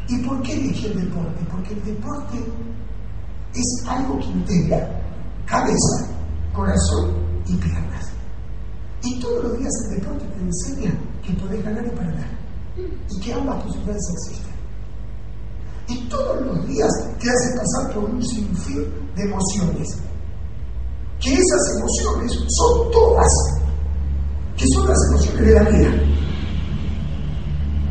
[0.07, 1.45] ¿Y por qué elegí el deporte?
[1.51, 2.37] Porque el deporte
[3.59, 4.89] es algo que integra
[5.45, 6.07] cabeza,
[6.53, 7.13] corazón
[7.47, 8.05] y piernas.
[9.03, 12.37] Y todos los días el deporte te enseña que podés ganar y perder.
[13.09, 14.57] Y que ambas posibilidades existen.
[15.87, 16.89] Y todos los días
[17.19, 18.83] te hace pasar por un sinfín
[19.15, 19.97] de emociones.
[21.19, 23.27] Que esas emociones son todas,
[24.57, 25.89] que son las emociones de la vida.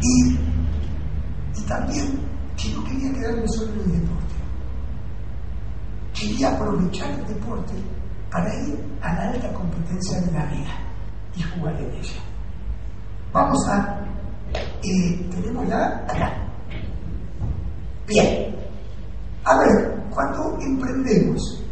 [0.03, 0.39] Y,
[1.59, 2.21] y también
[2.57, 4.06] que no quería quedarme solo en el
[6.37, 7.73] Quería aprovechar el deporte
[8.31, 10.79] para ir a la alta competencia de la vida
[11.35, 12.21] y jugar en ella.
[13.33, 14.05] Vamos a...
[14.83, 16.35] Eh, tenemos ya acá.
[18.07, 18.55] Bien.
[19.45, 21.65] A ver, cuando emprendemos,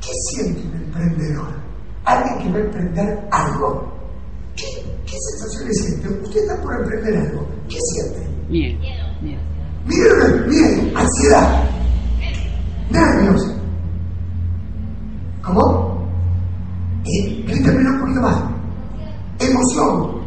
[0.00, 1.52] ¿qué siente un emprendedor?
[2.06, 3.92] Alguien que va a emprender algo.
[4.56, 4.64] ¿Qué,
[5.04, 6.08] qué sensaciones siente?
[6.22, 7.46] Usted está por emprender algo.
[7.68, 8.30] ¿Qué siente?
[8.48, 8.80] Bien,
[9.20, 9.38] bien.
[9.84, 11.68] Miren, miren, ansiedad,
[12.88, 13.53] nervios.
[15.44, 15.94] ¿Cómo?
[17.04, 18.42] Eh, un poquito más.
[19.38, 20.24] Emoción.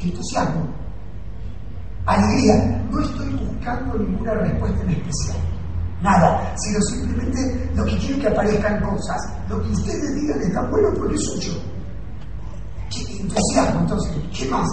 [0.00, 0.68] Entusiasmo.
[2.04, 2.86] Alegría.
[2.90, 5.38] No estoy buscando ninguna respuesta en especial.
[6.02, 9.16] Nada, sino simplemente lo que quiero que aparezcan cosas.
[9.48, 11.52] Lo que ustedes digan está bueno porque soy yo.
[12.90, 14.12] ¿Qué entusiasmo entonces?
[14.38, 14.68] ¿Qué más?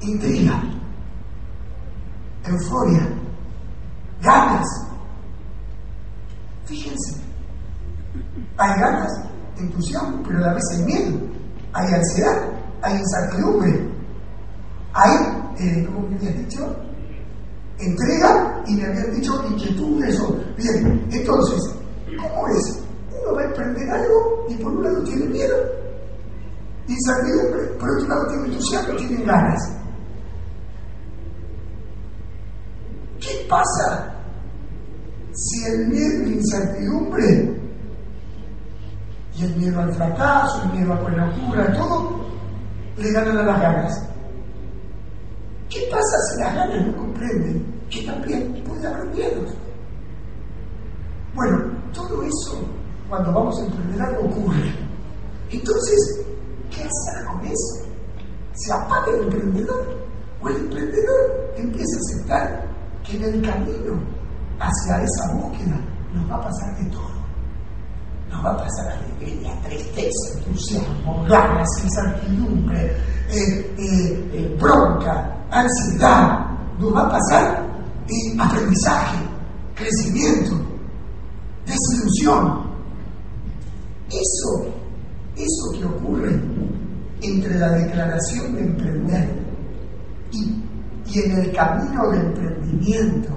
[0.00, 0.60] Intriga.
[2.44, 3.08] Euforia.
[4.22, 4.87] Ganas.
[6.68, 7.22] Fíjense.
[8.58, 9.10] Hay ganas,
[9.56, 11.18] entusiasmo, pero a la vez hay miedo.
[11.72, 12.42] Hay ansiedad,
[12.82, 13.88] hay incertidumbre.
[14.92, 15.16] Hay,
[15.60, 16.76] eh, ¿cómo me habías dicho?
[17.78, 20.36] Entrega y me habían dicho inquietud, eso.
[20.58, 21.74] Bien, entonces,
[22.20, 22.82] ¿cómo es?
[23.18, 25.56] Uno va a emprender algo y por un lado tiene miedo,
[26.86, 29.72] incertidumbre, por otro lado tiene entusiasmo, tiene ganas.
[33.20, 34.18] ¿Qué pasa
[35.38, 37.60] si el miedo y la incertidumbre
[39.36, 39.94] y el miedo al
[40.96, 42.20] fracaso, el miedo a la todo
[42.96, 44.08] le ganan a las ganas?
[45.68, 49.08] ¿Qué pasa si las ganas no comprenden que también puede haber?
[51.34, 51.58] Bueno,
[51.92, 52.60] todo eso
[53.08, 54.72] cuando vamos a emprender algo ocurre.
[55.50, 56.20] Entonces,
[56.70, 57.86] ¿qué hacer con eso?
[58.54, 59.98] ¿Se apaga el emprendedor?
[60.42, 62.64] ¿O el emprendedor empieza a aceptar
[63.04, 64.00] que en el camino
[64.58, 65.80] hacia esa búsqueda
[66.12, 67.10] nos va a pasar de todo?
[68.30, 72.96] Nos va a pasar alegría, tristeza, entusiasmo, ganas, incertidumbre,
[73.30, 76.46] eh, bronca, ansiedad,
[76.78, 77.68] nos va a pasar
[78.38, 79.18] aprendizaje,
[79.74, 80.56] crecimiento,
[81.66, 82.68] desilusión.
[84.08, 84.66] Eso,
[85.36, 86.40] eso que ocurre
[87.20, 89.28] entre la declaración de emprender
[90.32, 90.64] y,
[91.06, 93.28] y en el camino de emprendimiento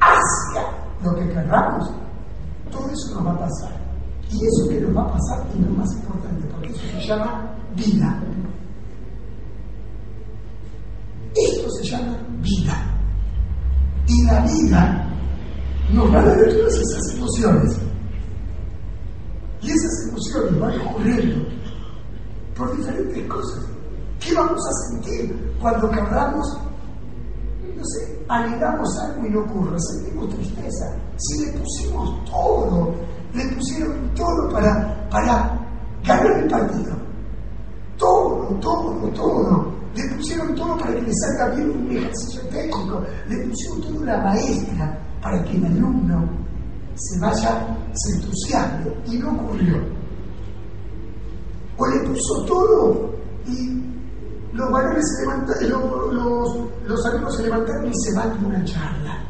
[0.00, 0.62] hacia
[1.02, 1.92] lo que querramos,
[2.70, 3.83] todo eso nos va a pasar.
[4.34, 7.56] Y eso que nos va a pasar es lo más importante, porque eso se llama
[7.76, 8.20] vida.
[11.36, 12.98] Esto se llama vida.
[14.08, 15.08] Y la vida
[15.92, 17.78] nos va a dar todas esas emociones.
[19.62, 21.46] Y esas emociones van ocurriendo
[22.56, 23.64] por diferentes cosas.
[24.18, 26.58] ¿Qué vamos a sentir cuando querramos,
[27.76, 29.76] no sé, anhelamos algo y no ocurre?
[29.78, 30.96] Sentimos tristeza.
[31.18, 32.94] Si le pusimos todo,
[33.34, 35.60] le pusieron todo para, para
[36.04, 36.94] ganar el partido.
[37.98, 39.74] Todo, todo, todo.
[39.94, 43.02] Le pusieron todo para que le salga bien un ejercicio técnico.
[43.28, 46.28] Le pusieron todo la maestra para que el alumno
[46.94, 49.76] se vaya, se y no ocurrió.
[51.76, 53.10] O le puso todo
[53.46, 53.82] y
[54.52, 58.64] los valores se levantaron, los, los, los alumnos se levantaron y se van de una
[58.64, 59.23] charla.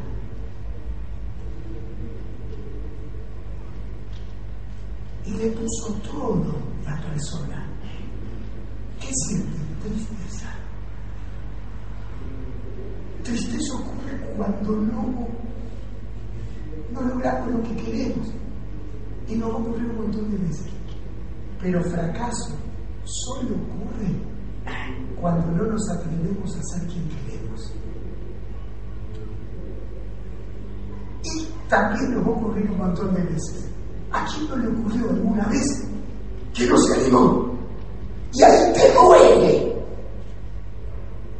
[5.25, 6.55] Y le puso todo
[6.85, 7.67] la persona.
[8.99, 9.57] ¿Qué siente?
[9.81, 10.53] Tristeza.
[13.23, 15.27] Tristeza ocurre cuando no,
[16.91, 18.27] logramos lo que queremos.
[19.27, 20.71] Y nos va a ocurrir un montón de veces.
[21.59, 22.55] Pero fracaso
[23.03, 24.15] solo ocurre
[25.19, 27.73] cuando no nos atrevemos a ser quien queremos.
[31.23, 33.74] Y también nos va a ocurrir un montón de veces.
[34.15, 35.83] ¿A quién no le ocurrió alguna vez
[36.53, 37.51] que no se animó?
[38.31, 39.75] Y ahí te duele.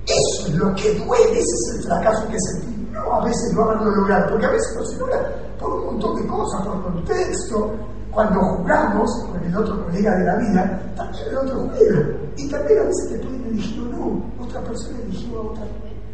[0.06, 2.88] Eso es lo que duele, ese es el fracaso que sentí.
[2.92, 5.20] No a veces no haberlo logrado, porque a veces no se logra
[5.58, 7.72] por un montón de cosas, por contexto.
[8.12, 12.08] Cuando jugamos con el otro colega de la vida, también el otro juega.
[12.36, 14.44] Y también a veces te pueden elegir o no.
[14.44, 15.64] Otra persona eligió a, otra,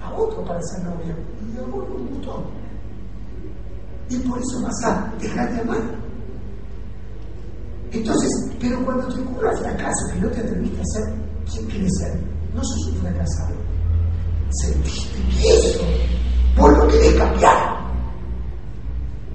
[0.04, 1.16] a otro para ser novio.
[1.42, 2.44] Y a no gustó.
[4.10, 6.11] Y por eso vas a dejar de amar.
[7.92, 11.14] Entonces, pero cuando te ocurra fracaso, que no te atreviste a ser
[11.52, 12.20] quien quieres ser,
[12.54, 13.56] no sos un fracasado.
[14.62, 15.84] Sentiste que eso,
[16.58, 17.82] vos lo querés cambiar.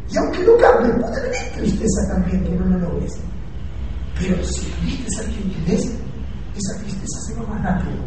[0.08, 3.12] Y aunque no cambie, puede venir tristeza también que no lo logres.
[4.18, 5.84] Pero si queriste ser quien querés,
[6.54, 8.04] esa tristeza se va más rápido.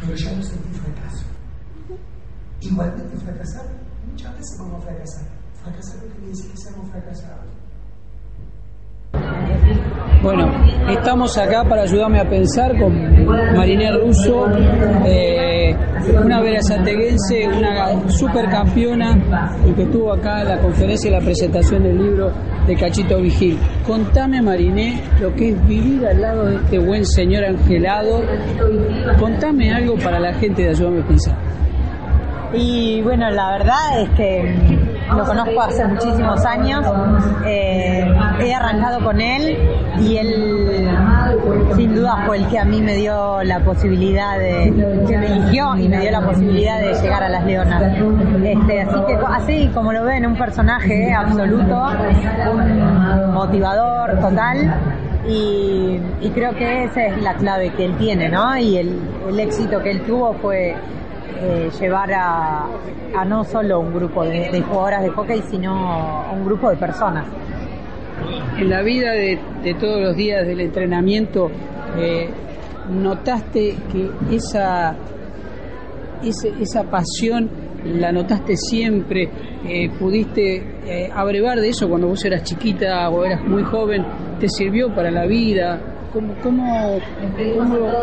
[0.00, 1.24] Pero ya no sentí fracaso.
[2.60, 3.66] Igualmente fracasar,
[4.08, 5.37] muchas veces vamos a fracasar.
[5.62, 7.48] Fracasar no decir que seamos fracasados.
[10.22, 10.50] Bueno,
[10.90, 12.92] estamos acá para ayudarme a pensar con
[13.54, 14.46] Mariné Russo,
[15.06, 15.76] eh,
[16.24, 19.16] una verazateguense, una supercampeona
[19.64, 22.32] y que estuvo acá la conferencia y la presentación del libro
[22.66, 23.58] de Cachito Vigil.
[23.86, 28.20] Contame, Mariné, lo que es vivir al lado de este buen señor angelado.
[29.20, 31.36] Contame algo para la gente de Ayúdame a Pensar.
[32.52, 34.67] Y bueno, la verdad es que
[35.16, 36.84] lo conozco hace muchísimos años,
[37.46, 38.06] eh,
[38.40, 39.58] he arrancado con él
[40.00, 40.88] y él
[41.76, 44.72] sin duda fue el que a mí me dio la posibilidad de,
[45.06, 47.82] que me eligió y me dio la posibilidad de llegar a las Leonas.
[48.44, 51.86] Este, así que así como lo ven, un personaje absoluto,
[53.32, 54.74] motivador total.
[55.26, 58.56] Y, y, creo que esa es la clave que él tiene, ¿no?
[58.56, 58.98] Y el,
[59.28, 60.74] el éxito que él tuvo fue
[61.40, 62.66] eh, llevar a,
[63.16, 67.28] a, no solo un grupo de, jugadoras de hockey, sino un grupo de personas.
[68.58, 69.38] En la vida de,
[69.78, 71.48] todos los días del entrenamiento,
[71.96, 72.28] eh,
[72.90, 74.96] ¿notaste que esa,
[76.24, 77.48] esa, esa pasión
[77.84, 79.30] la notaste siempre?
[79.64, 84.04] Eh, ¿Pudiste abrevar de eso cuando vos eras chiquita o eras muy joven?
[84.40, 85.97] ¿Te sirvió para la vida?
[86.18, 86.98] ¿Cómo, cómo,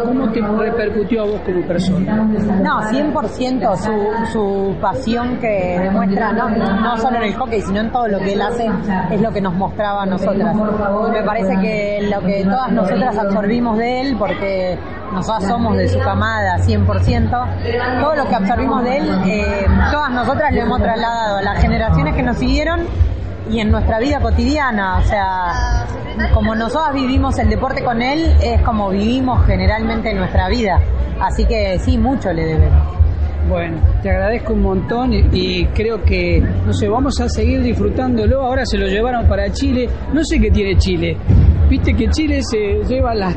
[0.05, 2.15] cómo, te repercutió a vos como persona?
[2.15, 7.91] No, 100% su, su pasión que demuestra, no, no solo en el hockey, sino en
[7.91, 8.69] todo lo que él hace,
[9.11, 10.55] es lo que nos mostraba a nosotras.
[10.55, 14.77] Me parece que lo que todas nosotras absorbimos de él, porque
[15.11, 20.53] nosotras somos de su camada 100%, todo lo que absorbimos de él, eh, todas nosotras
[20.53, 22.81] lo hemos trasladado a las generaciones que nos siguieron
[23.49, 25.87] y en nuestra vida cotidiana, o sea,
[26.33, 30.79] como nosotros vivimos el deporte con él, es como vivimos generalmente en nuestra vida.
[31.19, 32.95] Así que sí, mucho le debemos.
[33.47, 38.41] Bueno, te agradezco un montón y, y, creo que, no sé, vamos a seguir disfrutándolo.
[38.41, 39.87] Ahora se lo llevaron para Chile.
[40.11, 41.15] No sé qué tiene Chile.
[41.69, 43.35] Viste que Chile se lleva las,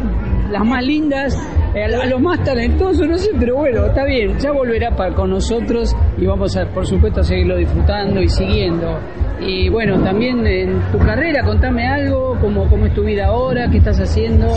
[0.51, 1.37] las más lindas,
[1.75, 4.39] eh, a los más talentosos, no sé, pero bueno, está bien.
[4.39, 8.99] Ya volverá para, con nosotros y vamos a, por supuesto, a seguirlo disfrutando y siguiendo.
[9.41, 13.78] Y bueno, también en tu carrera, contame algo, cómo, cómo es tu vida ahora, qué
[13.78, 14.49] estás haciendo,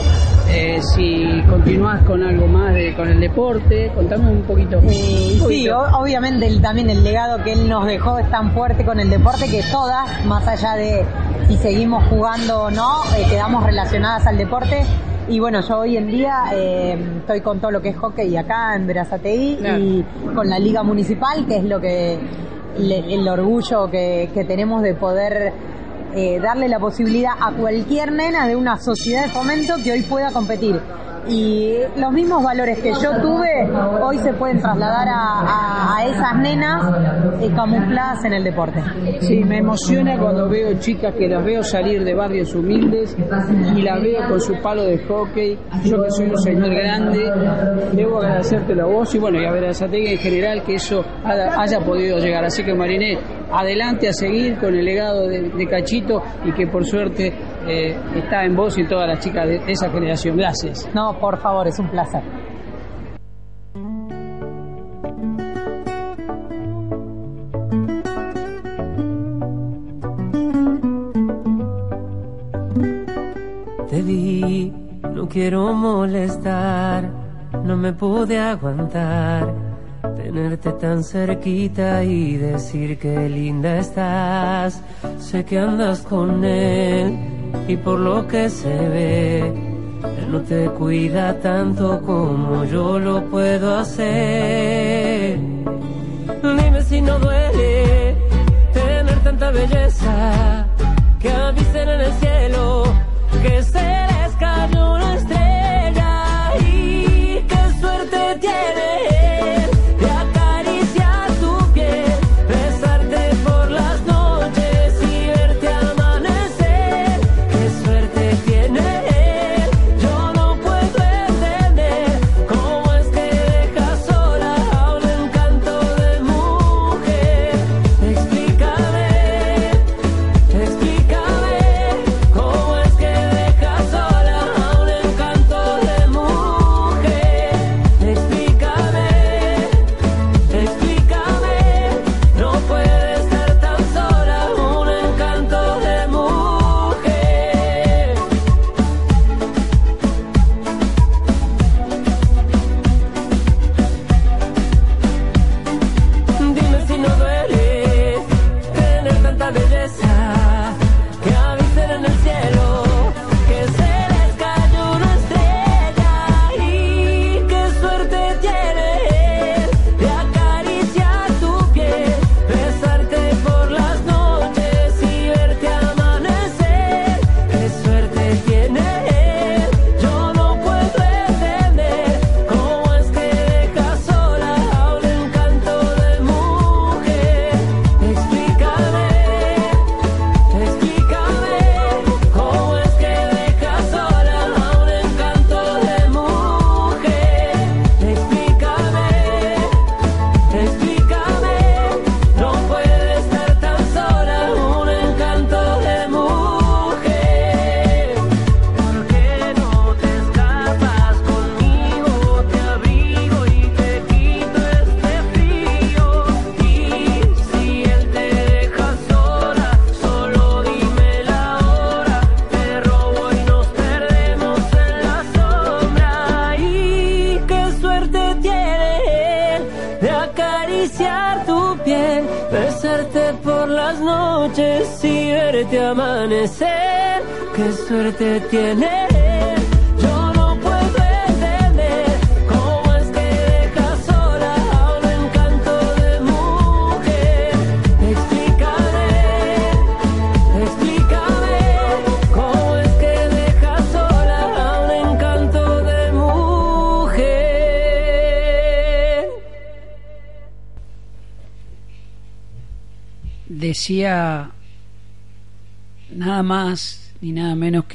[0.50, 4.82] eh, si continúas con algo más de, con el deporte, contame un poquito.
[4.82, 5.50] Sí, un poquito.
[5.50, 9.10] sí obviamente el, también el legado que él nos dejó es tan fuerte con el
[9.10, 11.06] deporte que todas, más allá de
[11.48, 14.82] si seguimos jugando o no, eh, quedamos relacionadas al deporte.
[15.28, 18.76] Y bueno, yo hoy en día eh, estoy con todo lo que es hockey acá
[18.76, 19.80] en Verazateí claro.
[19.80, 22.20] y con la liga municipal, que es lo que
[22.78, 25.54] le, el orgullo que, que, tenemos de poder
[26.16, 30.32] eh, darle la posibilidad a cualquier nena de una sociedad de fomento que hoy pueda
[30.32, 30.80] competir.
[31.28, 33.70] Y los mismos valores que yo tuve
[34.02, 36.84] hoy se pueden trasladar a, a- esas nenas
[37.42, 38.82] eh, camufladas en el deporte.
[39.20, 43.16] Sí, me emociona cuando veo chicas que las veo salir de barrios humildes
[43.76, 45.58] y las veo con su palo de hockey.
[45.84, 47.20] Yo que soy un señor grande,
[47.94, 51.04] debo agradecértelo a vos y bueno, y a ver a Sategui en general que eso
[51.24, 52.44] haya, podido llegar.
[52.44, 53.18] Así que Mariné,
[53.52, 57.34] adelante a seguir con el legado de Cachito y que por suerte
[57.68, 60.38] eh, está en vos y en todas las chicas de, de esa generación.
[60.38, 60.90] Gracias.
[60.94, 62.24] No, por favor, es un placer.
[73.90, 74.74] Te vi,
[75.14, 77.10] no quiero molestar,
[77.64, 79.54] no me pude aguantar.
[80.16, 84.82] Tenerte tan cerquita y decir que linda estás.
[85.18, 91.40] Sé que andas con él y por lo que se ve, él no te cuida
[91.40, 94.81] tanto como yo lo puedo hacer.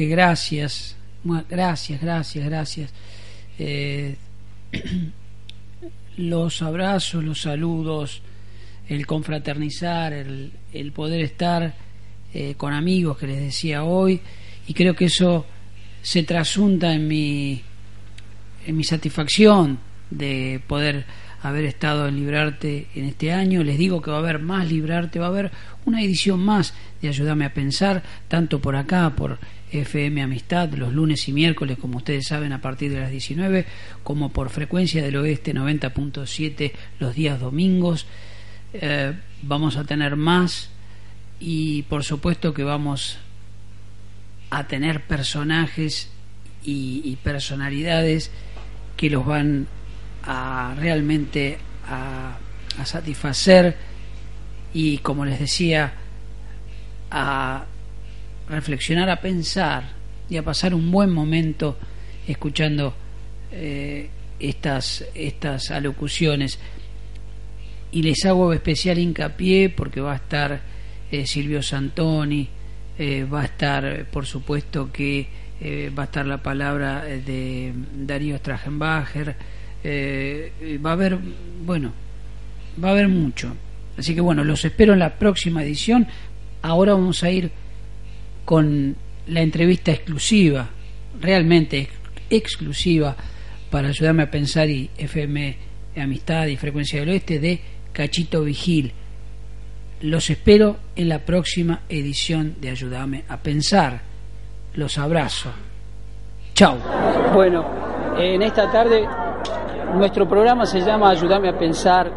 [0.09, 0.97] Gracias,
[1.49, 2.93] gracias, gracias, gracias.
[3.59, 4.17] Eh,
[6.17, 8.23] los abrazos, los saludos,
[8.89, 11.75] el confraternizar, el, el poder estar
[12.35, 14.21] eh, con amigos que les decía hoy,
[14.67, 15.47] y creo que eso
[16.03, 17.63] se trasunta en mi,
[18.67, 19.79] en mi satisfacción
[20.11, 21.05] de poder
[21.43, 23.63] haber estado en Librarte en este año.
[23.63, 25.51] Les digo que va a haber más Librarte, va a haber
[25.85, 29.39] una edición más de Ayúdame a Pensar, tanto por acá, por
[29.73, 33.67] FM Amistad, los lunes y miércoles, como ustedes saben, a partir de las 19,
[34.03, 38.07] como por Frecuencia del Oeste 90.7 los días domingos.
[38.73, 39.13] Eh,
[39.43, 40.71] vamos a tener más
[41.41, 43.19] y por supuesto que vamos
[44.51, 46.11] a tener personajes
[46.65, 48.31] y, personalidades
[48.97, 49.67] que los van
[50.25, 51.59] a realmente
[51.89, 52.37] a,
[52.79, 53.77] a satisfacer
[54.75, 55.95] y como les decía
[57.11, 57.67] a
[58.49, 59.85] reflexionar, a pensar
[60.29, 61.77] y a pasar un buen momento
[62.27, 62.95] escuchando
[63.53, 66.59] eh, estas, estas alocuciones.
[67.93, 70.61] Y les hago especial hincapié porque va a estar
[71.11, 72.49] eh, Silvio Santoni,
[72.99, 75.47] eh, va a estar, por supuesto, que
[75.97, 79.35] va a estar la palabra de Darío Stragenbacher,
[80.85, 81.19] va a haber,
[81.65, 81.95] bueno,
[82.83, 83.57] va a haber mucho.
[83.97, 86.07] Así que bueno, los espero en la próxima edición.
[86.61, 87.51] Ahora vamos a ir
[88.47, 90.71] con la entrevista exclusiva,
[91.21, 91.89] realmente
[92.31, 93.15] exclusiva,
[93.71, 95.57] para ayudarme a pensar y FM
[95.97, 97.61] Amistad y Frecuencia del Oeste de
[97.93, 98.93] Cachito Vigil.
[100.03, 104.01] Los espero en la próxima edición de Ayúdame a Pensar.
[104.75, 105.51] Los abrazo.
[106.55, 106.77] Chao.
[107.35, 107.65] Bueno,
[108.17, 109.05] en esta tarde
[109.95, 112.13] nuestro programa se llama Ayúdame a Pensar.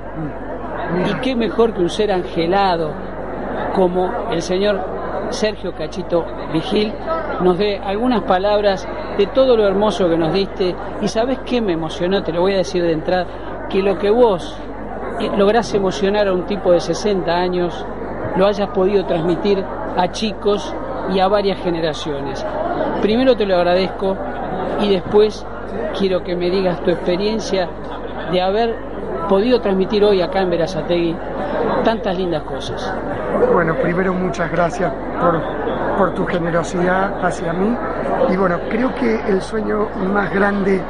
[1.09, 2.93] Y qué mejor que un ser angelado
[3.73, 4.98] como el señor
[5.29, 6.93] Sergio Cachito Vigil
[7.41, 10.75] nos dé algunas palabras de todo lo hermoso que nos diste.
[11.01, 14.09] Y sabes qué me emocionó, te lo voy a decir de entrada, que lo que
[14.09, 14.57] vos
[15.37, 17.85] lográs emocionar a un tipo de 60 años,
[18.35, 19.63] lo hayas podido transmitir
[19.97, 20.73] a chicos
[21.13, 22.45] y a varias generaciones.
[23.01, 24.15] Primero te lo agradezco
[24.81, 25.45] y después
[25.97, 27.67] quiero que me digas tu experiencia
[28.31, 28.75] de haber
[29.27, 31.15] podido transmitir hoy acá en Verazategui
[31.83, 32.93] tantas lindas cosas.
[33.51, 35.41] Bueno, primero muchas gracias por,
[35.97, 37.75] por tu generosidad hacia mí
[38.29, 40.81] y bueno, creo que el sueño más grande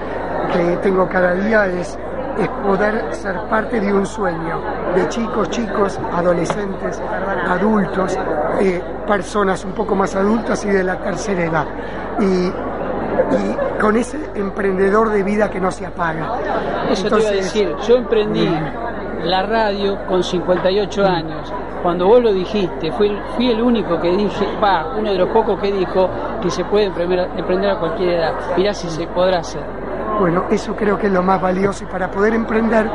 [0.54, 1.98] que tengo cada día es
[2.40, 4.62] es poder ser parte de un sueño
[4.96, 7.02] de chicos, chicos, adolescentes,
[7.48, 8.18] adultos,
[8.62, 11.66] eh, personas un poco más adultas y de la tercera edad.
[12.20, 12.52] Y,
[13.82, 16.40] con ese emprendedor de vida que no se apaga.
[16.90, 18.50] Eso te iba a decir, yo emprendí
[19.24, 21.54] la radio con 58 años.
[21.82, 25.72] Cuando vos lo dijiste, fui, el único que dije, va, uno de los pocos que
[25.72, 26.10] dijo
[26.42, 28.34] que se puede emprender, a cualquier edad.
[28.58, 29.64] Mirá si se podrá hacer.
[30.20, 32.90] Bueno, eso creo que es lo más valioso y para poder emprender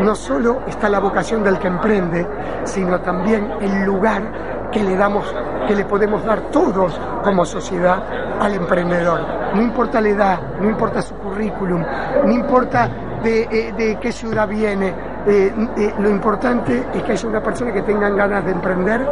[0.00, 2.26] no solo está la vocación del que emprende,
[2.64, 5.34] sino también el lugar que le damos,
[5.66, 8.00] que le podemos dar todos como sociedad
[8.40, 9.20] al emprendedor.
[9.54, 11.82] No importa la edad, no importa su currículum,
[12.24, 12.88] no importa
[13.22, 14.92] de, eh, qué ciudad viene,
[15.28, 19.06] eh, eh, lo importante es que haya una persona que tenga ganas de emprender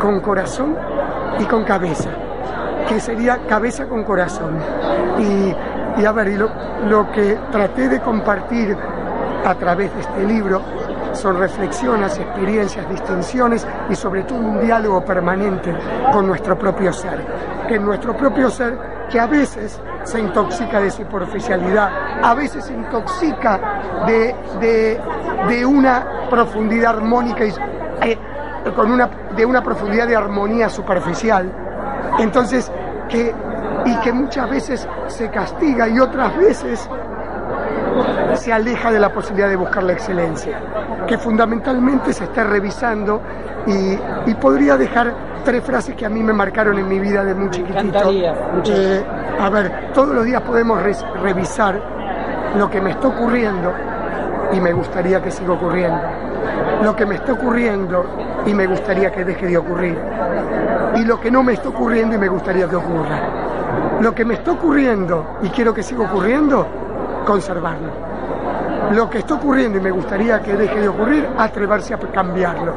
[0.00, 0.76] con corazón
[1.38, 2.10] y con cabeza,
[2.88, 4.58] que sería cabeza con corazón.
[5.18, 5.54] Y
[5.98, 8.76] y a ver, lo, que traté de compartir
[9.44, 10.62] a través de este libro
[11.12, 15.74] son reflexiones, experiencias, distinciones y sobre todo un diálogo permanente
[16.12, 17.20] con nuestro propio ser.
[17.66, 18.78] Que nuestro propio ser,
[19.10, 21.90] que a veces se intoxica de superficialidad,
[22.22, 25.00] a veces se intoxica de, de,
[25.64, 27.52] una profundidad armónica y
[28.02, 28.18] eh,
[28.74, 31.50] con una, de una profundidad de armonía superficial.
[32.18, 32.70] Entonces,
[33.08, 33.34] que
[33.84, 36.88] y que muchas veces se castiga y otras veces
[38.34, 40.60] se aleja de la posibilidad de buscar la excelencia,
[41.06, 43.20] que fundamentalmente se está revisando
[43.66, 45.12] y, podría dejar
[45.44, 48.12] tres frases que a mí me marcaron en mi vida de muy chiquitito.
[48.12, 49.04] Eh,
[49.40, 50.80] a ver, todos los días podemos
[51.22, 51.80] revisar
[52.56, 53.72] lo que me está ocurriendo
[54.52, 56.00] y me gustaría que siga ocurriendo,
[56.82, 58.04] lo que me está ocurriendo
[58.46, 59.98] y me gustaría que deje de ocurrir,
[60.96, 63.48] y lo que no me está ocurriendo y me gustaría que ocurra
[64.00, 66.66] lo que me está ocurriendo y quiero que siga ocurriendo,
[67.26, 67.90] conservarlo.
[68.92, 72.74] Lo que está ocurriendo y me gustaría que deje de ocurrir, atreverse a cambiarlo.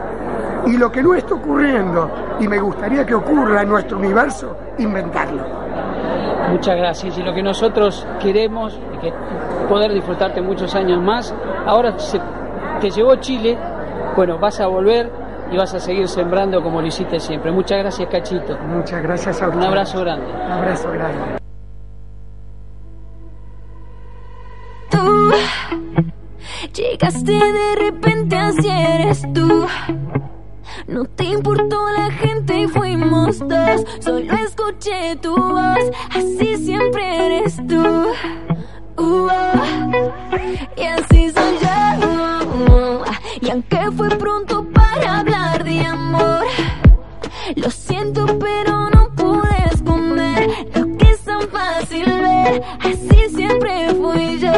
[0.65, 2.09] Y lo que no está ocurriendo
[2.39, 5.60] y me gustaría que ocurra en nuestro universo, inventarlo.
[6.51, 7.17] Muchas gracias.
[7.17, 9.13] Y lo que nosotros queremos es que
[9.69, 11.33] poder disfrutarte muchos años más.
[11.65, 12.19] Ahora se,
[12.79, 13.57] te llegó Chile,
[14.15, 15.11] bueno, vas a volver
[15.51, 17.51] y vas a seguir sembrando como lo hiciste siempre.
[17.51, 18.57] Muchas gracias, Cachito.
[18.59, 20.25] Muchas gracias a Un abrazo grande.
[20.31, 21.37] Un abrazo grande.
[24.89, 25.31] Tú
[26.73, 29.67] llegaste de repente, así eres tú.
[30.91, 33.85] No te importó la gente y fuimos dos.
[34.01, 38.11] Solo escuché tu voz, así siempre eres tú.
[40.75, 43.03] Y así soy yo.
[43.39, 46.43] Y aunque fue pronto para hablar de amor,
[47.55, 52.63] lo siento, pero no pude esconder lo que es tan fácil ver.
[52.81, 54.50] Así siempre fui yo.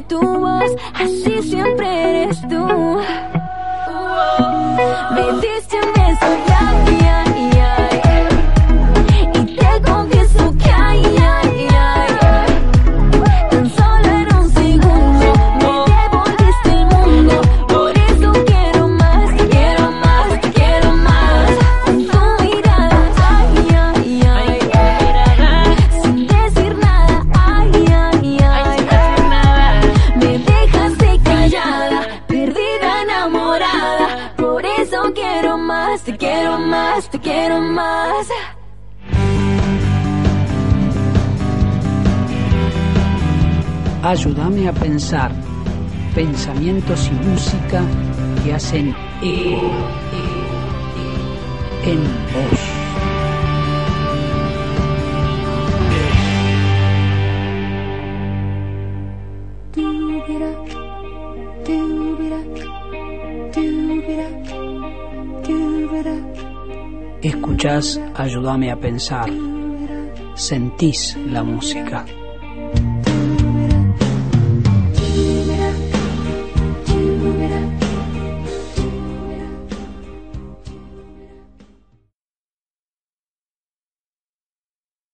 [0.00, 0.59] Escuché tu
[68.40, 69.28] Ayúdame a pensar.
[70.34, 72.06] Sentís la música.